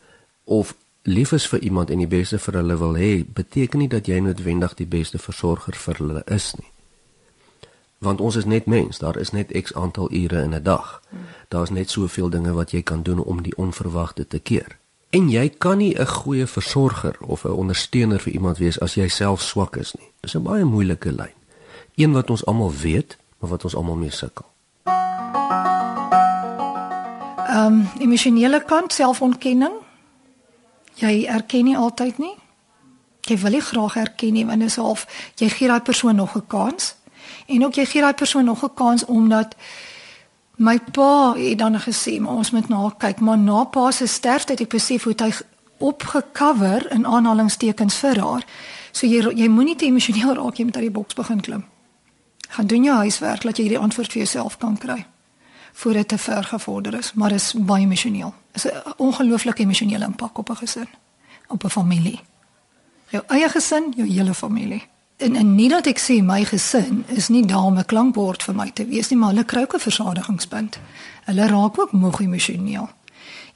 of 0.44 0.74
lief 1.02 1.32
is 1.32 1.46
vir 1.46 1.58
iemand 1.58 1.90
en 1.90 1.98
die 1.98 2.06
beste 2.06 2.38
vir 2.38 2.54
hulle 2.54 2.76
wil 2.78 2.94
hê, 2.94 3.24
beteken 3.26 3.78
nie 3.78 3.88
dat 3.88 4.06
jy 4.06 4.20
noodwendig 4.22 4.74
die 4.78 4.86
beste 4.86 5.18
versorger 5.18 5.74
vir 5.74 5.98
hulle 5.98 6.22
is 6.26 6.52
nie. 6.58 6.68
Want 8.02 8.20
ons 8.20 8.36
is 8.36 8.44
net 8.44 8.66
mens, 8.66 8.98
daar 8.98 9.16
is 9.16 9.30
net 9.30 9.54
X 9.62 9.74
aantal 9.74 10.12
ure 10.12 10.42
in 10.42 10.54
'n 10.54 10.62
dag. 10.62 11.02
Daar's 11.48 11.70
net 11.70 11.90
soveel 11.90 12.30
dinge 12.30 12.52
wat 12.52 12.70
jy 12.70 12.82
kan 12.82 13.02
doen 13.02 13.18
om 13.18 13.42
die 13.42 13.56
onverwagte 13.56 14.26
te 14.26 14.38
keer. 14.38 14.78
En 15.10 15.30
jy 15.30 15.48
kan 15.48 15.78
nie 15.78 15.94
'n 15.98 16.06
goeie 16.06 16.46
versorger 16.46 17.16
of 17.20 17.44
'n 17.44 17.50
ondersteuner 17.50 18.20
vir 18.20 18.32
iemand 18.32 18.58
wees 18.58 18.80
as 18.80 18.94
jy 18.94 19.08
self 19.08 19.40
swak 19.42 19.76
is 19.76 19.92
nie. 19.92 20.10
Dis 20.20 20.34
'n 20.34 20.42
baie 20.42 20.64
moeilike 20.64 21.12
lyn. 21.12 21.34
Een 21.94 22.12
wat 22.12 22.30
ons 22.30 22.44
almal 22.46 22.72
weet, 22.72 23.16
maar 23.38 23.50
wat 23.50 23.64
ons 23.64 23.74
almal 23.74 23.96
mee 23.96 24.10
sukkel. 24.10 24.46
Ehm 27.46 27.66
um, 27.66 27.88
emosionele 27.98 28.64
kant 28.64 28.92
selfontkenning. 28.92 29.74
Jy 30.94 31.24
erken 31.24 31.64
nie 31.64 31.76
altyd 31.76 32.18
nie. 32.18 32.34
Jy 33.20 33.38
wil 33.38 33.50
nie 33.50 33.60
graag 33.60 33.96
erken 33.96 34.32
nie 34.32 34.46
want 34.46 34.58
dit 34.58 34.68
is 34.68 34.76
half 34.76 35.06
jy 35.34 35.48
gee 35.48 35.68
daai 35.68 35.80
persoon 35.80 36.14
nog 36.14 36.34
'n 36.36 36.46
kans. 36.46 36.94
En 37.52 37.64
ook 37.64 37.74
jy 37.74 37.86
gee 37.86 38.00
daai 38.00 38.14
persoon 38.14 38.44
nog 38.44 38.64
'n 38.64 38.74
kans 38.74 39.04
omdat 39.04 39.56
My 40.56 40.78
pa 40.78 41.34
het 41.34 41.58
dan 41.58 41.80
gesê, 41.80 42.20
maar 42.20 42.32
ons 42.32 42.50
moet 42.50 42.68
na 42.68 42.92
kyk, 42.98 43.20
maar 43.20 43.38
na 43.38 43.64
pa 43.64 43.90
se 43.90 44.06
sterfte 44.06 44.52
het 44.52 44.60
ek 44.60 44.68
besef 44.68 45.02
hoe 45.08 45.14
hy 45.16 45.32
opgecover 45.78 46.92
in 46.92 47.06
aanhalingstekens 47.06 47.96
vir 47.98 48.20
haar. 48.20 48.44
So 48.92 49.06
jy 49.06 49.24
jy 49.34 49.48
moenie 49.48 49.76
te 49.76 49.88
emosioneel 49.88 50.34
raak 50.34 50.60
jy 50.60 50.64
met 50.68 50.76
uit 50.76 50.84
die 50.84 50.94
boks 50.94 51.14
begin 51.14 51.40
klim. 51.40 51.64
Gaan 52.48 52.66
doen 52.66 52.84
jou 52.84 52.96
huiswerk 52.96 53.42
dat 53.42 53.56
jy 53.56 53.62
hierdie 53.62 53.80
antwoord 53.80 54.12
vir 54.12 54.22
jouself 54.22 54.58
kan 54.58 54.78
kry 54.78 55.06
voor 55.72 55.92
dit 55.92 56.08
te 56.08 56.18
ver 56.18 56.44
gevorder 56.44 56.94
is, 56.94 57.12
maar 57.12 57.32
is 57.32 57.54
baie 57.56 57.82
emosioneel. 57.82 58.34
Is 58.52 58.66
'n 58.66 58.92
ongelooflike 58.96 59.62
emosionele 59.62 60.04
impak 60.04 60.38
op 60.38 60.50
'n 60.50 60.56
gesin, 60.56 60.88
op 61.48 61.64
'n 61.64 61.68
familie. 61.70 62.20
Jou 63.08 63.24
eie 63.26 63.48
gesin, 63.48 63.92
jou 63.96 64.08
hele 64.08 64.34
familie 64.34 64.91
en 65.22 65.36
en 65.36 65.54
nie 65.54 65.68
dat 65.68 65.86
ek 65.86 66.00
sê 66.02 66.18
my 66.24 66.42
gesin 66.44 67.04
is 67.08 67.28
nie 67.28 67.44
daar 67.46 67.68
om 67.70 67.78
'n 67.78 67.84
klankbord 67.84 68.42
vir 68.42 68.54
my 68.54 68.70
te 68.70 68.86
wees 68.86 69.10
nie, 69.10 69.18
maar 69.18 69.30
hulle 69.32 69.44
kry 69.44 69.62
ook 69.62 69.74
'n 69.74 69.88
versadigingspunt. 69.88 70.78
Hulle 71.24 71.46
raak 71.46 71.78
ook 71.78 71.92
moeg 71.92 72.20
emosioneel. 72.20 72.88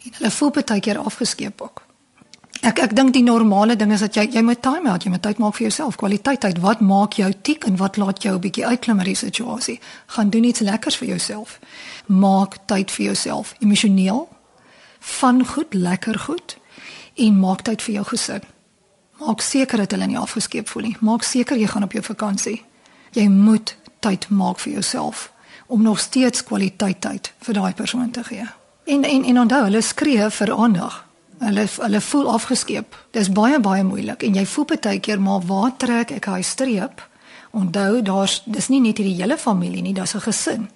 En 0.04 0.10
hulle 0.18 0.30
voel 0.30 0.50
baie 0.50 0.80
keer 0.80 0.98
afgeskeep 0.98 1.60
ook. 1.60 1.82
Ek 2.60 2.78
ek 2.78 2.96
dink 2.96 3.12
die 3.12 3.22
normale 3.22 3.76
ding 3.76 3.92
is 3.92 4.00
dat 4.00 4.14
jy 4.14 4.28
jy 4.32 4.42
moet 4.42 4.62
time 4.62 4.90
out, 4.90 5.04
jy 5.04 5.10
moet 5.10 5.22
tyd 5.22 5.38
maak 5.38 5.54
vir 5.54 5.66
jouself, 5.68 5.96
kwaliteit 5.96 6.40
tyd. 6.40 6.58
Wat 6.58 6.80
maak 6.80 7.12
jou 7.12 7.32
tik 7.42 7.64
en 7.64 7.76
wat 7.76 7.96
laat 7.96 8.22
jou 8.22 8.34
'n 8.34 8.40
bietjie 8.40 8.66
uitklim 8.66 8.98
uit 8.98 9.06
die 9.06 9.14
situasie? 9.14 9.80
Gaan 10.06 10.30
doen 10.30 10.44
iets 10.44 10.60
lekkers 10.60 10.96
vir 10.96 11.08
jouself. 11.08 11.60
Maak 12.06 12.56
tyd 12.66 12.90
vir 12.90 13.04
jouself, 13.04 13.54
emosioneel, 13.58 14.28
van 15.00 15.46
goed, 15.46 15.74
lekker 15.74 16.18
goed 16.18 16.56
en 17.14 17.38
maak 17.40 17.62
tyd 17.62 17.82
vir 17.82 17.94
jou 17.94 18.04
gesin. 18.04 18.42
Maak 19.18 19.40
seker 19.40 19.78
dat 19.78 19.90
hulle 19.90 20.06
nie 20.06 20.18
afgeskeep 20.18 20.68
voel 20.68 20.82
nie. 20.82 20.96
Maak 21.00 21.22
seker 21.22 21.56
jy 21.56 21.66
gaan 21.66 21.82
op 21.82 21.92
jou 21.92 22.02
vakansie. 22.04 22.62
Jy 23.12 23.28
moet 23.28 23.76
tyd 24.04 24.28
maak 24.28 24.58
vir 24.58 24.72
jouself 24.72 25.32
om 25.66 25.82
nog 25.82 25.98
steeds 26.00 26.44
kwaliteit 26.44 27.00
tyd 27.00 27.32
vir 27.42 27.54
daai 27.54 27.74
persoon 27.74 28.10
te 28.10 28.22
gee. 28.24 28.46
En 28.84 29.04
en 29.04 29.24
en 29.24 29.38
onthou, 29.40 29.62
hulle 29.64 29.82
skree 29.82 30.30
vir 30.30 30.52
aandag. 30.54 31.04
Hulle 31.38 31.66
hulle 31.76 32.00
voel 32.00 32.30
afgeskeep. 32.32 32.96
Dis 33.10 33.32
baie 33.32 33.60
baie 33.60 33.84
moeilik 33.84 34.22
en 34.22 34.38
jy 34.38 34.46
voel 34.46 34.64
baie 34.64 35.00
keer 35.00 35.20
maar 35.20 35.42
waar 35.46 35.76
trek 35.76 36.10
ek 36.10 36.28
hy 36.30 36.42
streep? 36.42 37.02
Onthou, 37.50 38.02
daar's 38.02 38.42
dis 38.44 38.68
nie 38.68 38.80
net 38.80 38.98
hierdie 39.00 39.16
hele 39.22 39.38
familie 39.38 39.82
nie, 39.82 39.94
daar's 39.94 40.14
'n 40.14 40.20
gesin. 40.20 40.68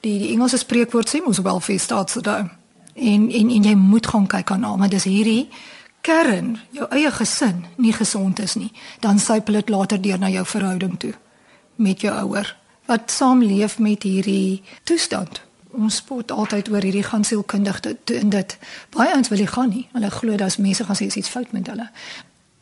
Die 0.00 0.18
die 0.18 0.32
Engelse 0.32 0.58
spreekwoord 0.58 1.08
sê 1.08 1.24
mos 1.24 1.38
wel 1.38 1.60
vir 1.60 1.78
staats 1.78 2.12
so 2.12 2.20
daai. 2.20 2.50
En 2.94 3.30
en 3.30 3.50
en 3.50 3.62
jy 3.62 3.74
moet 3.74 4.06
gaan 4.06 4.26
kyk 4.26 4.50
aan 4.50 4.64
almal. 4.64 4.88
Dis 4.88 5.04
hierdie 5.04 5.48
kern 6.00 6.58
jou 6.70 6.86
eie 6.90 7.10
gesin 7.10 7.64
nie 7.76 7.92
gesond 7.92 8.38
is 8.38 8.54
nie, 8.54 8.72
dan 9.00 9.18
sypel 9.18 9.54
dit 9.54 9.68
later 9.68 10.00
deur 10.00 10.18
na 10.18 10.28
jou 10.28 10.44
verhouding 10.46 10.98
toe 10.98 11.14
met 11.76 12.00
jou 12.00 12.14
ouer 12.14 12.56
wat 12.90 13.10
saamleef 13.10 13.78
met 13.78 14.02
hierdie 14.02 14.62
toestand. 14.82 15.42
Ons 15.70 16.00
spot 16.02 16.32
altyd 16.34 16.70
oor 16.72 16.82
hierdie 16.82 17.04
gaan 17.06 17.24
sielkundig 17.24 17.78
in 18.10 18.32
dit. 18.32 18.56
Baie 18.90 19.14
ons 19.14 19.30
wil 19.30 19.38
nie 19.38 19.46
gaan 19.46 19.70
nie. 19.70 19.84
Hulle 19.92 20.10
glo 20.10 20.36
dat 20.36 20.58
mense 20.58 20.84
gaan 20.84 20.98
sê 20.98 21.06
iets 21.06 21.30
fout 21.30 21.52
met 21.54 21.70
hulle. 21.70 21.86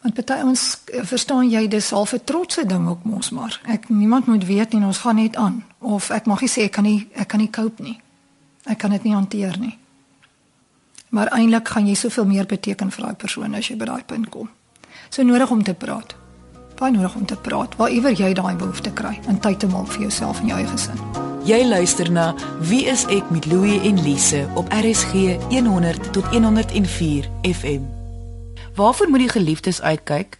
Want 0.04 0.14
party 0.14 0.42
ons 0.44 0.64
eh, 0.92 1.00
verstaan 1.02 1.48
jy 1.50 1.64
dis 1.68 1.90
half 1.90 2.12
'n 2.12 2.24
trotse 2.24 2.66
ding 2.66 2.88
ook 2.88 3.04
mos 3.04 3.30
maar. 3.30 3.60
Ek 3.64 3.88
niemand 3.88 4.26
moet 4.26 4.44
weet 4.46 4.72
nie 4.72 4.84
ons 4.84 4.98
gaan 4.98 5.16
net 5.16 5.36
aan 5.36 5.64
of 5.78 6.10
ek 6.10 6.26
mag 6.26 6.40
nie 6.40 6.48
sê 6.48 6.62
ek 6.68 6.72
kan 6.72 6.84
nie 6.84 7.08
ek 7.14 7.28
kan 7.28 7.40
nie 7.40 7.50
cope 7.50 7.82
nie. 7.82 8.00
Ek 8.64 8.78
kan 8.78 8.90
dit 8.90 9.02
nie 9.02 9.14
hanteer 9.14 9.58
nie. 9.58 9.78
Maar 11.08 11.26
eintlik 11.32 11.68
gaan 11.68 11.86
jy 11.86 11.94
soveel 11.94 12.26
meer 12.26 12.46
beteken 12.46 12.90
vir 12.90 13.04
daai 13.04 13.14
persoon 13.14 13.54
as 13.54 13.68
jy 13.68 13.76
by 13.76 13.86
daai 13.88 14.04
punt 14.06 14.28
kom. 14.28 14.50
So 15.08 15.22
nodig 15.22 15.50
om 15.50 15.62
te 15.64 15.74
praat. 15.74 16.16
Baie 16.78 16.92
nodig 16.92 17.14
om 17.14 17.24
te 17.26 17.36
praat. 17.36 17.76
Waar 17.76 17.90
iewers 17.90 18.18
jy 18.20 18.34
daai 18.36 18.54
behoefte 18.56 18.92
kry, 18.92 19.16
en 19.26 19.40
tyd 19.40 19.58
te 19.58 19.66
maak 19.66 19.88
vir 19.94 20.08
jouself 20.08 20.40
en 20.40 20.52
jou 20.52 20.58
eie 20.58 20.68
gesin. 20.68 21.00
Jy 21.48 21.62
luister 21.64 22.10
na 22.12 22.34
Wie 22.60 22.84
is 22.86 23.06
ek 23.08 23.30
met 23.32 23.46
Louie 23.48 23.80
en 23.88 24.02
Lise 24.04 24.44
op 24.54 24.68
RSG 24.74 25.38
100 25.48 26.12
tot 26.12 26.28
104 26.34 27.30
FM. 27.42 27.88
Waarvoor 28.76 29.08
moet 29.08 29.24
die 29.24 29.32
geliefdes 29.32 29.80
uitkyk? 29.80 30.38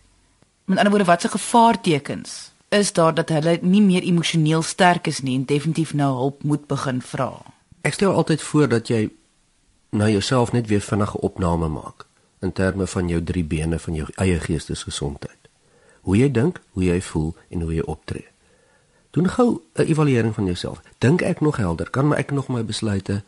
Met 0.64 0.78
ander 0.78 0.92
woorde, 0.92 1.09
watse 1.09 1.28
gevaartekens 1.28 2.52
is 2.68 2.92
daar 2.92 3.14
dat 3.14 3.28
hulle 3.28 3.59
nie 3.62 3.83
meer 3.83 4.02
emosioneel 4.02 4.62
sterk 4.62 5.07
is 5.07 5.22
nie 5.24 5.38
en 5.38 5.44
definitief 5.44 5.94
nou 5.94 6.12
hulp 6.14 6.42
moet 6.42 6.66
begin 6.68 7.00
vra? 7.02 7.31
Ek 7.81 7.96
stel 7.96 8.12
altyd 8.12 8.42
voor 8.42 8.68
dat 8.68 8.88
jy 8.92 9.09
na 9.90 10.09
jouself 10.09 10.53
net 10.53 10.66
weer 10.66 10.81
vinnige 10.81 11.20
opname 11.20 11.68
maak 11.68 12.07
in 12.40 12.53
terme 12.53 12.87
van 12.87 13.09
jou 13.09 13.22
drie 13.22 13.44
bene 13.44 13.79
van 13.79 13.94
jou 13.94 14.09
eie 14.14 14.38
geestesgesondheid. 14.40 15.48
Hoe 16.01 16.16
jy 16.16 16.31
dink, 16.31 16.61
hoe 16.70 16.85
jy 16.85 17.01
voel 17.03 17.35
en 17.48 17.61
hoe 17.61 17.74
jy 17.74 17.83
optree. 17.83 18.29
Doen 19.11 19.29
gou 19.29 19.61
'n 19.74 19.83
evaluering 19.83 20.35
van 20.35 20.44
jouself. 20.44 20.81
Dink 20.98 21.22
ek 21.22 21.40
nog 21.40 21.57
helder? 21.57 21.90
Kan 21.90 22.14
ek 22.14 22.31
nog 22.31 22.48
my 22.48 22.64
besluite 22.64 23.22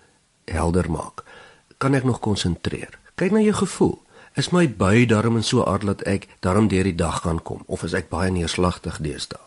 helder 0.44 0.90
maak? 0.90 1.24
Kan 1.78 1.94
ek 1.94 2.04
nog 2.04 2.18
konsentreer? 2.18 2.98
Kyk 3.14 3.30
na 3.30 3.40
jou 3.40 3.52
gevoel. 3.54 4.02
Is 4.34 4.50
my 4.50 4.74
bui 4.76 5.06
darm 5.06 5.36
en 5.36 5.44
so 5.44 5.64
aard 5.64 5.86
dat 5.86 6.02
ek 6.02 6.28
darm 6.40 6.68
deur 6.68 6.84
die 6.84 6.94
dag 6.94 7.20
gaan 7.20 7.42
kom 7.42 7.62
of 7.66 7.82
is 7.82 7.92
ek 7.92 8.08
baie 8.08 8.30
neerslagtig 8.30 8.98
deesdae? 8.98 9.40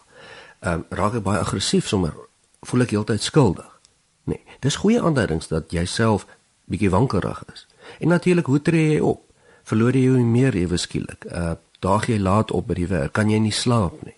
Ehm 0.60 0.74
um, 0.74 0.86
raak 0.90 1.14
ek 1.14 1.24
baie 1.24 1.40
aggressief 1.40 1.88
sommer? 1.88 2.14
Voel 2.62 2.82
ek 2.82 2.90
heeltyd 2.90 3.22
skuldig? 3.22 3.80
Nee, 4.24 4.40
dis 4.60 4.76
goeie 4.76 5.02
aanduidings 5.02 5.48
dat 5.48 5.72
jy 5.72 5.86
self 5.86 6.26
bietjie 6.66 6.90
wankerig 6.90 7.44
is. 7.54 7.68
En 8.00 8.08
natuurlik, 8.08 8.46
hoe 8.46 8.62
tree 8.62 8.92
jy 8.94 9.00
op? 9.00 9.22
Verloor 9.64 9.96
jy 9.96 10.04
jou 10.04 10.24
meer 10.24 10.56
ewe 10.56 10.78
skielik? 10.78 11.26
Uh 11.30 11.56
daag 11.84 12.06
jy 12.08 12.16
laat 12.16 12.52
op 12.56 12.70
by 12.70 12.78
die 12.78 12.88
werk? 12.88 13.12
Kan 13.12 13.28
jy 13.28 13.42
nie 13.44 13.52
slaap 13.52 13.98
nie? 14.08 14.16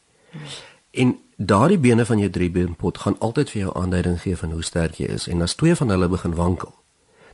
En 0.94 1.16
daardie 1.36 1.80
bene 1.82 2.06
van 2.06 2.20
jou 2.22 2.30
driebeenpot 2.30 2.98
gaan 2.98 3.16
altyd 3.20 3.50
vir 3.50 3.62
jou 3.62 3.72
aanduiding 3.74 4.20
gee 4.22 4.38
van 4.38 4.52
hoe 4.52 4.64
sterk 4.64 5.00
jy 5.02 5.08
is. 5.16 5.26
En 5.28 5.42
as 5.42 5.56
twee 5.58 5.76
van 5.76 5.90
hulle 5.90 6.08
begin 6.08 6.36
wankel, 6.38 6.76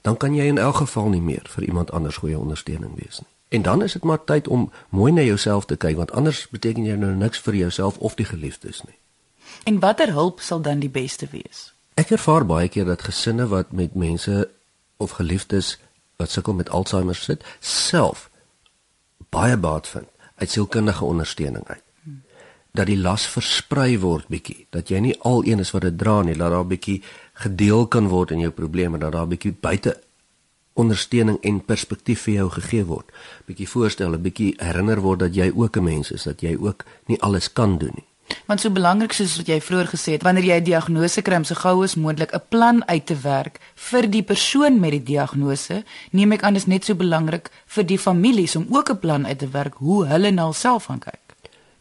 dan 0.02 0.18
kan 0.18 0.36
jy 0.36 0.48
in 0.48 0.58
elk 0.58 0.76
geval 0.76 1.10
nie 1.10 1.22
meer 1.22 1.44
vir 1.52 1.68
iemand 1.68 1.92
anders 1.92 2.18
goeie 2.24 2.40
ondersteuning 2.40 2.96
wees 2.96 3.20
nie. 3.20 3.30
En 3.52 3.62
dan 3.62 3.84
is 3.84 3.94
dit 3.94 4.04
maar 4.04 4.24
tyd 4.24 4.48
om 4.48 4.72
mooi 4.90 5.12
na 5.12 5.22
jouself 5.22 5.66
te 5.66 5.76
kyk 5.76 5.96
want 5.96 6.12
anders 6.12 6.48
beteken 6.50 6.86
jy 6.86 6.96
nou 6.96 7.12
niks 7.12 7.40
vir 7.40 7.56
jouself 7.56 7.98
of 7.98 8.16
die 8.16 8.26
geliefdes 8.26 8.82
nie. 8.88 8.96
En 9.64 9.80
watter 9.80 10.12
hulp 10.12 10.40
sal 10.40 10.62
dan 10.62 10.80
die 10.80 10.90
beste 10.90 11.28
wees? 11.32 11.74
Ek 12.00 12.10
ervaar 12.16 12.46
baie 12.46 12.70
keer 12.72 12.88
dat 12.88 13.04
gesinne 13.04 13.48
wat 13.52 13.72
met 13.76 13.94
mense 13.94 14.48
of 15.02 15.18
geliefdes 15.18 15.78
wat 16.22 16.32
sukkel 16.32 16.54
met 16.54 16.70
Alzheimer 16.70 17.18
sit, 17.18 17.44
self 17.60 18.30
baie 19.32 19.58
baat 19.58 19.88
vind 19.88 20.08
uit 20.42 20.50
sielkundige 20.50 21.06
ondersteuning 21.06 21.66
uit. 21.68 21.84
Dat 22.72 22.88
die 22.88 22.98
las 22.98 23.26
versprei 23.28 24.00
word 24.00 24.30
bietjie, 24.32 24.66
dat 24.72 24.90
jy 24.90 25.02
nie 25.04 25.18
al 25.28 25.44
een 25.46 25.60
is 25.60 25.74
wat 25.76 25.84
dit 25.86 25.98
dra 26.00 26.22
nie, 26.24 26.38
dat 26.40 26.54
daar 26.54 26.68
bietjie 26.68 27.02
gedeel 27.44 27.88
kan 27.92 28.08
word 28.08 28.32
in 28.32 28.46
jou 28.46 28.52
probleme, 28.56 29.00
dat 29.02 29.12
daar 29.14 29.28
bietjie 29.28 29.52
buite 29.54 29.98
ondersteuning 30.80 31.38
en 31.44 31.60
perspektief 31.68 32.24
vir 32.28 32.34
jou 32.34 32.48
gegee 32.56 32.86
word. 32.88 33.12
Bietjie 33.46 33.68
voorstel, 33.70 34.16
'n 34.16 34.22
bietjie 34.22 34.54
herinner 34.58 35.02
word 35.02 35.20
dat 35.20 35.36
jy 35.36 35.52
ook 35.56 35.78
'n 35.78 35.84
mens 35.84 36.12
is, 36.12 36.24
dat 36.24 36.42
jy 36.42 36.56
ook 36.60 36.86
nie 37.06 37.22
alles 37.22 37.54
kan 37.54 37.78
doen 37.78 37.92
nie. 37.94 38.08
Want 38.46 38.62
so 38.62 38.70
belangrik 38.70 39.14
soos 39.14 39.38
wat 39.38 39.48
jy 39.48 39.60
vroeër 39.62 39.90
gesê 39.94 40.16
het, 40.18 40.24
wanneer 40.24 40.44
jy 40.44 40.58
'n 40.60 40.64
diagnose 40.64 41.22
kry 41.22 41.36
om 41.36 41.44
so 41.44 41.56
gou 41.56 41.84
as 41.84 41.96
moontlik 41.96 42.34
'n 42.34 42.42
plan 42.50 42.84
uit 42.88 43.06
te 43.06 43.16
werk 43.16 43.60
vir 43.76 44.10
die 44.10 44.24
persoon 44.24 44.80
met 44.80 44.92
die 44.92 45.04
diagnose, 45.04 45.84
neem 46.12 46.32
ek 46.32 46.44
aan 46.44 46.56
is 46.56 46.68
net 46.68 46.86
so 46.86 46.96
belangrik 46.96 47.50
vir 47.66 47.84
die 47.84 48.00
families 48.00 48.56
om 48.56 48.68
ook 48.70 48.90
'n 48.90 49.00
plan 49.00 49.28
uit 49.28 49.40
te 49.40 49.50
werk 49.50 49.74
hoe 49.78 50.06
hulle 50.06 50.32
na 50.32 50.44
hulself 50.44 50.86
gaan 50.86 51.00
kyk. 51.00 51.20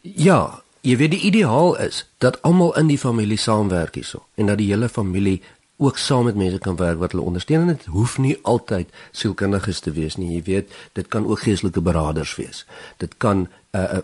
Ja, 0.00 0.62
jy 0.80 0.96
weet 0.96 1.10
die 1.10 1.20
ideaal 1.20 1.76
is 1.78 2.06
dat 2.18 2.42
almal 2.42 2.76
in 2.76 2.86
die 2.86 2.98
familie 2.98 3.36
saamwerk 3.36 3.94
hierso 3.94 4.24
en 4.34 4.46
dat 4.46 4.58
die 4.58 4.72
hele 4.72 4.88
familie 4.88 5.42
ook 5.80 5.98
saam 5.98 6.24
met 6.24 6.34
mense 6.36 6.58
kan 6.58 6.76
werk 6.76 6.98
wat 6.98 7.12
hulle 7.12 7.24
ondersteun. 7.24 7.60
En 7.60 7.66
dit 7.66 7.84
hoef 7.84 8.18
nie 8.18 8.38
altyd 8.42 8.88
sielkundiges 9.10 9.80
te 9.80 9.92
wees 9.92 10.16
nie. 10.16 10.34
Jy 10.34 10.42
weet 10.42 10.72
dit 10.92 11.08
kan 11.08 11.26
ook 11.26 11.40
geestelike 11.40 11.80
beraders 11.80 12.36
wees. 12.36 12.66
Dit 12.96 13.16
kan 13.16 13.38
'n 13.38 13.48
uh, 13.76 13.82
uh, 13.82 13.98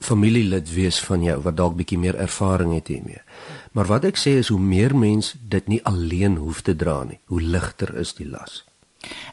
familielid 0.00 0.72
wees 0.74 1.00
van 1.00 1.22
jou 1.22 1.40
wat 1.42 1.56
dalk 1.56 1.76
bietjie 1.76 1.98
meer 1.98 2.16
ervaring 2.16 2.74
het 2.74 2.88
hiermee 2.88 3.22
maar 3.72 3.86
wat 3.86 4.04
ek 4.04 4.16
sê 4.16 4.38
is 4.38 4.48
hoe 4.48 4.60
meer 4.60 4.96
mens 4.96 5.34
dit 5.40 5.68
nie 5.68 5.82
alleen 5.84 6.36
hoef 6.36 6.62
te 6.62 6.76
dra 6.76 7.04
nie 7.04 7.20
hoe 7.26 7.42
ligter 7.42 7.94
is 7.98 8.14
die 8.14 8.28
las 8.28 8.64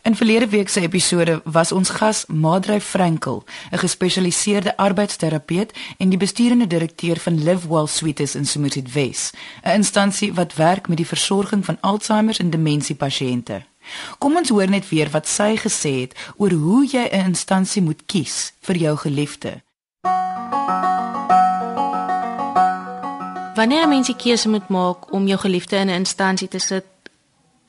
In 0.01 0.15
verlede 0.15 0.47
week 0.47 0.69
se 0.69 0.81
episode 0.81 1.41
was 1.43 1.71
ons 1.71 1.89
gas 1.89 2.25
Madre 2.25 2.81
Frankel, 2.81 3.43
'n 3.71 3.77
gespesialiseerde 3.77 4.77
arbeidsterapeut 4.77 5.73
en 5.97 6.09
die 6.09 6.17
besturende 6.17 6.67
direkteur 6.67 7.19
van 7.19 7.43
Livewell 7.43 7.87
Suites 7.87 8.35
in 8.35 8.45
Somerset 8.45 8.91
West, 8.91 9.35
'n 9.63 9.69
instansie 9.69 10.33
wat 10.33 10.55
werk 10.55 10.87
met 10.87 10.97
die 10.97 11.07
versorging 11.07 11.65
van 11.65 11.77
Alzheimer 11.81 12.39
en 12.39 12.49
demensie 12.49 12.95
pasiënte. 12.95 13.63
Kom 14.17 14.35
ons 14.35 14.49
hoor 14.49 14.69
net 14.69 14.89
weer 14.89 15.09
wat 15.09 15.27
sy 15.27 15.57
gesê 15.57 15.99
het 16.01 16.15
oor 16.37 16.51
hoe 16.51 16.85
jy 16.85 17.09
'n 17.11 17.25
instansie 17.25 17.81
moet 17.81 18.05
kies 18.05 18.53
vir 18.61 18.75
jou 18.75 18.97
geliefde. 18.97 19.64
Wanneer 23.55 23.83
'n 23.83 23.89
mens 23.89 24.09
'n 24.09 24.15
keuse 24.15 24.49
moet 24.49 24.67
maak 24.67 25.11
om 25.11 25.27
jou 25.27 25.39
geliefde 25.39 25.75
in 25.75 25.87
'n 25.87 26.01
instansie 26.03 26.47
te 26.47 26.59
sit, 26.59 26.83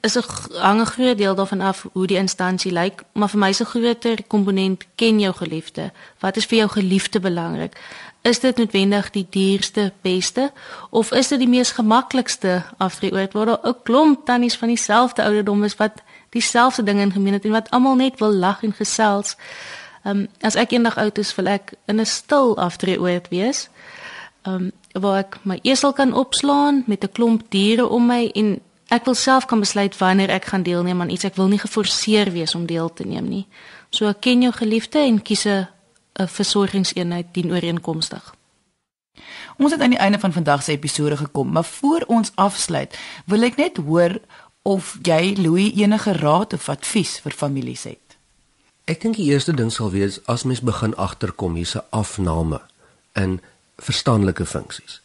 is 0.01 0.17
'n 0.17 0.25
hang 0.67 0.81
'n 0.81 0.87
groot 0.87 1.19
deel 1.19 1.35
daarvan 1.35 1.61
af 1.61 1.87
hoe 1.93 2.07
die 2.07 2.17
instansie 2.17 2.73
lyk, 2.73 3.03
maar 3.13 3.29
vir 3.29 3.39
my 3.39 3.49
is 3.49 3.61
'n 3.61 3.73
groter 3.75 4.19
komponent 4.27 4.85
ken 4.95 5.21
jou 5.21 5.35
geliefde. 5.35 5.93
Wat 6.19 6.37
is 6.37 6.47
vir 6.47 6.59
jou 6.59 6.71
geliefde 6.71 7.21
belangrik? 7.21 7.81
Is 8.23 8.41
dit 8.41 8.57
noodwendig 8.57 9.11
die 9.11 9.27
duurste, 9.31 9.93
beste 10.01 10.53
of 10.91 11.13
is 11.13 11.29
dit 11.29 11.39
die 11.39 11.49
mees 11.49 11.71
gemaklikste 11.71 12.63
afdrieoort 12.77 13.33
waar 13.33 13.47
daar 13.47 13.61
'n 13.63 13.83
klomp 13.83 14.25
tannies 14.25 14.57
van 14.57 14.69
dieselfde 14.69 15.23
ouderdom 15.23 15.65
is 15.65 15.77
wat 15.77 16.03
dieselfde 16.31 16.83
dinge 16.83 17.01
in 17.01 17.13
gemeen 17.13 17.33
het 17.33 17.45
en 17.45 17.51
wat 17.51 17.71
almal 17.71 17.95
net 17.95 18.19
wil 18.19 18.33
lag 18.33 18.63
en 18.63 18.73
gesels? 18.73 19.37
Ehm 20.07 20.21
um, 20.21 20.29
as 20.41 20.55
ek 20.55 20.71
eendag 20.77 20.97
oud 21.03 21.19
is, 21.19 21.35
wil 21.35 21.49
ek 21.51 21.75
in 21.91 22.01
'n 22.01 22.07
stil 22.07 22.55
afdrieoort 22.59 23.29
wees. 23.35 23.69
Ehm 24.47 24.55
um, 24.55 24.73
waar 25.03 25.19
ek 25.19 25.39
my 25.43 25.59
esel 25.63 25.93
kan 25.93 26.13
opslaan 26.13 26.85
met 26.87 27.05
'n 27.05 27.13
klomp 27.13 27.51
diere 27.51 27.89
om 27.89 28.07
my 28.07 28.31
en 28.35 28.61
Ek 28.87 29.05
wil 29.05 29.15
self 29.15 29.47
kan 29.51 29.59
besluit 29.61 29.97
wanneer 29.99 30.31
ek 30.31 30.45
gaan 30.45 30.63
deelneem 30.63 31.01
aan 31.01 31.11
iets. 31.11 31.25
Ek 31.25 31.35
wil 31.35 31.49
nie 31.51 31.59
geforseer 31.59 32.31
wees 32.31 32.55
om 32.55 32.67
deel 32.67 32.93
te 32.93 33.07
neem 33.07 33.29
nie. 33.29 33.47
So 33.91 34.13
ken 34.21 34.43
jou 34.43 34.53
geliefde 34.53 34.99
en 34.99 35.23
kies 35.23 35.45
'n 35.47 35.67
versorgingseenheid 36.15 37.27
dien 37.33 37.51
ooreenkomstig. 37.51 38.35
Ons 39.59 39.73
het 39.73 39.81
aan 39.81 39.91
die 39.91 39.99
einde 39.99 40.19
van 40.19 40.33
vandag 40.33 40.63
se 40.63 40.73
episode 40.73 41.17
gekom, 41.17 41.53
maar 41.53 41.65
voor 41.65 42.05
ons 42.07 42.33
afsluit, 42.35 42.99
wil 43.25 43.43
ek 43.43 43.57
net 43.57 43.77
hoor 43.77 44.21
of 44.63 44.99
jy 45.03 45.35
Louis 45.39 45.73
enige 45.75 46.13
raad 46.13 46.53
of 46.53 46.69
advies 46.69 47.19
vir 47.19 47.33
families 47.33 47.85
het. 47.85 48.06
Ek 48.87 49.01
dink 49.01 49.17
die 49.17 49.31
eerste 49.31 49.53
ding 49.53 49.73
sal 49.73 49.91
wees 49.91 50.21
as 50.31 50.45
mens 50.45 50.61
begin 50.63 50.95
agterkom 50.95 51.55
hier's 51.55 51.75
'n 51.75 51.83
afname 51.91 52.61
in 53.15 53.41
verstandelike 53.77 54.47
funksies 54.47 55.01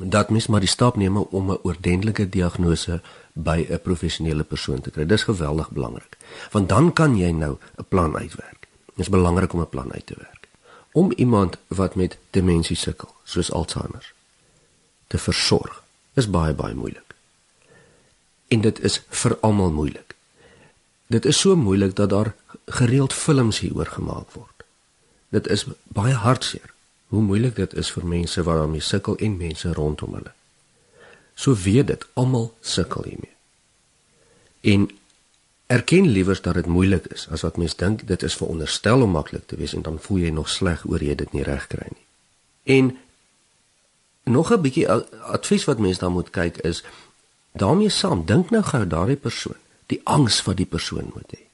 dat 0.00 0.30
mens 0.30 0.46
maar 0.46 0.60
die 0.60 0.68
stap 0.68 0.96
neem 0.96 1.16
om 1.16 1.50
'n 1.50 1.58
oordentlike 1.62 2.28
diagnose 2.28 3.00
by 3.32 3.66
'n 3.68 3.80
professionele 3.80 4.42
persoon 4.42 4.80
te 4.80 4.90
kry. 4.90 5.06
Dis 5.06 5.22
geweldig 5.22 5.70
belangrik. 5.70 6.16
Want 6.50 6.68
dan 6.68 6.92
kan 6.92 7.16
jy 7.16 7.30
nou 7.30 7.56
'n 7.76 7.84
plan 7.88 8.16
uitwerk. 8.16 8.66
Dit 8.86 8.98
is 9.06 9.08
belangrik 9.08 9.52
om 9.52 9.60
'n 9.60 9.68
plan 9.68 9.92
uit 9.92 10.06
te 10.06 10.14
werk. 10.18 10.48
Om 10.92 11.12
iemand 11.12 11.56
wat 11.66 11.94
met 11.94 12.18
demensie 12.30 12.76
sukkel, 12.76 13.14
soos 13.24 13.52
Alzheimer, 13.52 14.12
te 15.06 15.18
versorg, 15.18 15.82
is 16.14 16.30
baie 16.30 16.54
baie 16.54 16.74
moeilik. 16.74 17.14
En 18.48 18.60
dit 18.60 18.80
is 18.80 19.02
vir 19.08 19.38
almal 19.40 19.70
moeilik. 19.70 20.14
Dit 21.06 21.24
is 21.24 21.38
so 21.38 21.56
moeilik 21.56 21.96
dat 21.96 22.10
daar 22.10 22.34
gereeld 22.66 23.12
films 23.12 23.58
hieroor 23.58 23.86
gemaak 23.86 24.30
word. 24.32 24.64
Dit 25.28 25.48
is 25.48 25.66
baie 25.84 26.14
hartseer 26.14 26.72
hoe 27.12 27.22
moeilik 27.22 27.56
dit 27.56 27.74
is 27.74 27.90
vir 27.92 28.06
mense 28.06 28.42
wat 28.42 28.56
daarmee 28.56 28.80
sukkel 28.80 29.16
en 29.16 29.36
mense 29.36 29.72
rondom 29.72 30.14
hulle. 30.14 30.32
So 31.34 31.54
weet 31.54 31.86
dit, 31.86 32.06
almal 32.14 32.54
sukkel 32.60 33.04
hiermee. 33.04 33.36
En 34.60 34.88
erken 35.66 36.08
liewer 36.08 36.38
dat 36.42 36.54
dit 36.54 36.66
moeilik 36.66 37.06
is 37.12 37.26
as 37.28 37.44
wat 37.44 37.56
mense 37.56 37.76
dink 37.76 38.06
dit 38.06 38.22
is 38.22 38.36
veronderstel 38.36 39.02
om 39.02 39.12
maklik 39.16 39.46
te 39.46 39.56
wees 39.56 39.74
en 39.74 39.82
dan 39.82 40.00
voel 40.00 40.24
jy 40.24 40.32
nog 40.32 40.48
sleg 40.48 40.84
oor 40.88 41.04
jy 41.04 41.14
dit 41.14 41.32
nie 41.32 41.44
reg 41.44 41.66
kry 41.66 41.88
nie. 41.90 42.06
En 42.76 42.96
nog 44.24 44.52
'n 44.52 44.60
bietjie 44.60 44.88
advies 45.36 45.64
wat 45.64 45.78
mense 45.78 46.00
dan 46.00 46.12
moet 46.12 46.30
kyk 46.30 46.56
is 46.56 46.84
daarmee 47.52 47.88
saam 47.88 48.24
dink 48.24 48.50
nou 48.50 48.62
gou 48.62 48.86
daardie 48.86 49.16
persoon, 49.16 49.60
die 49.86 50.00
angs 50.04 50.42
wat 50.42 50.56
die 50.56 50.66
persoon 50.66 51.10
moet 51.14 51.32
hê 51.36 51.51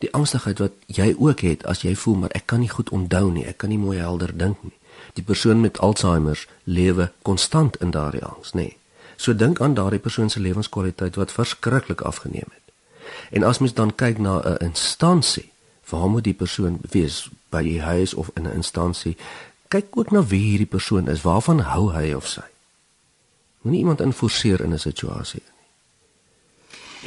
die 0.00 0.12
angstigheid 0.16 0.58
wat 0.58 0.72
jy 0.86 1.14
ook 1.18 1.40
het 1.44 1.64
as 1.68 1.84
jy 1.84 1.94
voel 1.94 2.16
maar 2.24 2.34
ek 2.34 2.46
kan 2.46 2.60
nie 2.60 2.72
goed 2.72 2.90
onthou 2.90 3.30
nie, 3.30 3.46
ek 3.46 3.58
kan 3.58 3.68
nie 3.68 3.78
mooi 3.78 3.98
helder 3.98 4.32
dink 4.36 4.62
nie 4.62 4.76
die 5.12 5.24
persoon 5.24 5.60
met 5.60 5.78
Alzheimer 5.78 6.48
lewe 6.64 7.12
konstant 7.22 7.76
in 7.76 7.90
daardie 7.90 8.24
angs, 8.24 8.52
nê. 8.52 8.62
Nee. 8.62 8.76
So 9.16 9.36
dink 9.36 9.60
aan 9.60 9.74
daardie 9.74 10.00
persoon 10.00 10.30
se 10.30 10.40
lewenskwaliteit 10.40 11.14
wat 11.20 11.32
verskriklik 11.32 12.00
afgeneem 12.00 12.48
het. 12.48 12.74
En 13.30 13.42
as 13.42 13.58
mens 13.58 13.74
dan 13.74 13.94
kyk 13.94 14.18
na 14.18 14.40
'n 14.40 14.56
instansie, 14.64 15.52
waar 15.88 16.08
moet 16.08 16.24
die 16.24 16.34
persoon 16.34 16.78
wees 16.90 17.28
by 17.48 17.62
die 17.62 17.80
huis 17.80 18.14
of 18.14 18.30
in 18.34 18.42
'n 18.42 18.54
instansie? 18.54 19.16
Kyk 19.68 19.96
ook 19.96 20.10
na 20.10 20.26
wie 20.26 20.40
hierdie 20.40 20.66
persoon 20.66 21.08
is, 21.08 21.22
waarvan 21.22 21.58
hou 21.58 21.92
hy 21.92 22.12
of 22.12 22.26
sy. 22.26 22.48
Moenie 23.60 23.80
iemand 23.80 24.00
inforceer 24.00 24.60
in 24.60 24.72
'n 24.72 24.78
situasie 24.78 25.42
nie. 25.44 25.58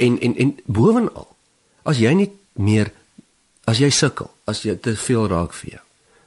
En 0.08 0.20
en 0.20 0.36
en 0.38 0.60
bovenal, 0.66 1.36
as 1.82 1.98
jy 1.98 2.14
nie 2.14 2.32
meer 2.54 2.92
as 3.66 3.80
jy 3.80 3.90
sukkel, 3.90 4.30
as 4.46 4.64
jy 4.66 4.76
te 4.76 4.96
veel 5.00 5.28
raak 5.32 5.54
vir 5.54 5.78
jou, 5.78 5.84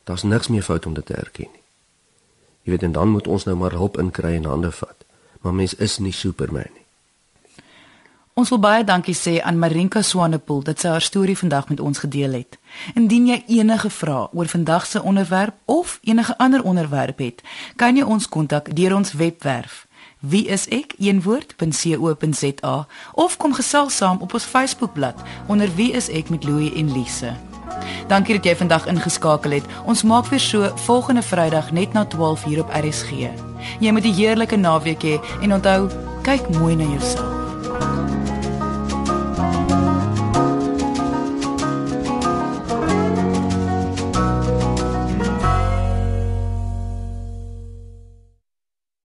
daar's 0.09 0.25
niks 0.25 0.49
meer 0.49 0.63
fout 0.63 0.87
om 0.87 0.95
dit 0.95 1.07
te 1.07 1.15
erken 1.15 1.51
nie. 1.53 1.63
Jy 2.67 2.75
weet 2.75 2.83
en 2.83 2.93
dan 2.93 3.13
moet 3.15 3.27
ons 3.31 3.45
nou 3.47 3.55
maar 3.57 3.77
hulp 3.79 3.99
inkry 4.03 4.35
en 4.37 4.51
hande 4.51 4.73
vat. 4.75 5.05
Maar 5.41 5.55
mens 5.55 5.75
is 5.75 5.99
nie 5.99 6.13
Superman 6.13 6.67
nie. 6.75 6.83
Ons 8.37 8.51
wil 8.53 8.59
baie 8.61 8.85
dankie 8.85 9.15
sê 9.15 9.39
aan 9.41 9.57
Marinka 9.59 10.03
Swanepoel 10.03 10.65
dat 10.67 10.83
sy 10.83 10.91
haar 10.93 11.05
storie 11.05 11.39
vandag 11.39 11.71
met 11.71 11.81
ons 11.81 11.99
gedeel 12.03 12.35
het. 12.37 12.59
Indien 12.95 13.31
jy 13.31 13.39
enige 13.61 13.89
vrae 13.91 14.27
oor 14.33 14.51
vandag 14.51 14.87
se 14.87 15.03
onderwerp 15.03 15.55
of 15.65 15.99
enige 16.03 16.37
ander 16.39 16.63
onderwerp 16.63 17.23
het, 17.23 17.41
kan 17.77 17.97
jy 17.97 18.05
ons 18.05 18.29
kontak 18.29 18.75
deur 18.77 18.97
ons 18.99 19.13
webwerf 19.13 19.86
wie 20.21 20.47
is 20.47 20.69
ek 20.69 20.95
een 20.99 21.23
woord.co.za 21.23 22.87
of 23.15 23.37
kom 23.37 23.55
gesels 23.55 23.97
saam 23.97 24.21
op 24.21 24.33
ons 24.35 24.45
Facebookblad 24.45 25.23
onder 25.47 25.75
wie 25.75 25.93
is 25.93 26.09
ek 26.09 26.29
met 26.29 26.45
Louie 26.45 26.75
en 26.75 26.93
Lise. 26.93 27.35
Dankie 28.09 28.35
dat 28.35 28.45
jy 28.45 28.57
vandag 28.57 28.87
ingeskakel 28.87 29.59
het. 29.59 29.65
Ons 29.85 30.03
maak 30.03 30.27
weer 30.31 30.41
so 30.41 30.71
volgende 30.87 31.23
Vrydag 31.23 31.73
net 31.73 31.93
na 31.93 32.07
12:00 32.07 32.61
op 32.61 32.71
RSG. 32.71 33.11
Jy 33.81 33.91
moet 33.91 34.05
'n 34.05 34.15
heerlike 34.15 34.57
naweek 34.57 35.03
hê 35.03 35.21
en 35.43 35.53
onthou, 35.53 35.91
kyk 36.23 36.49
mooi 36.49 36.77
na 36.77 36.85
jouself. 36.85 37.46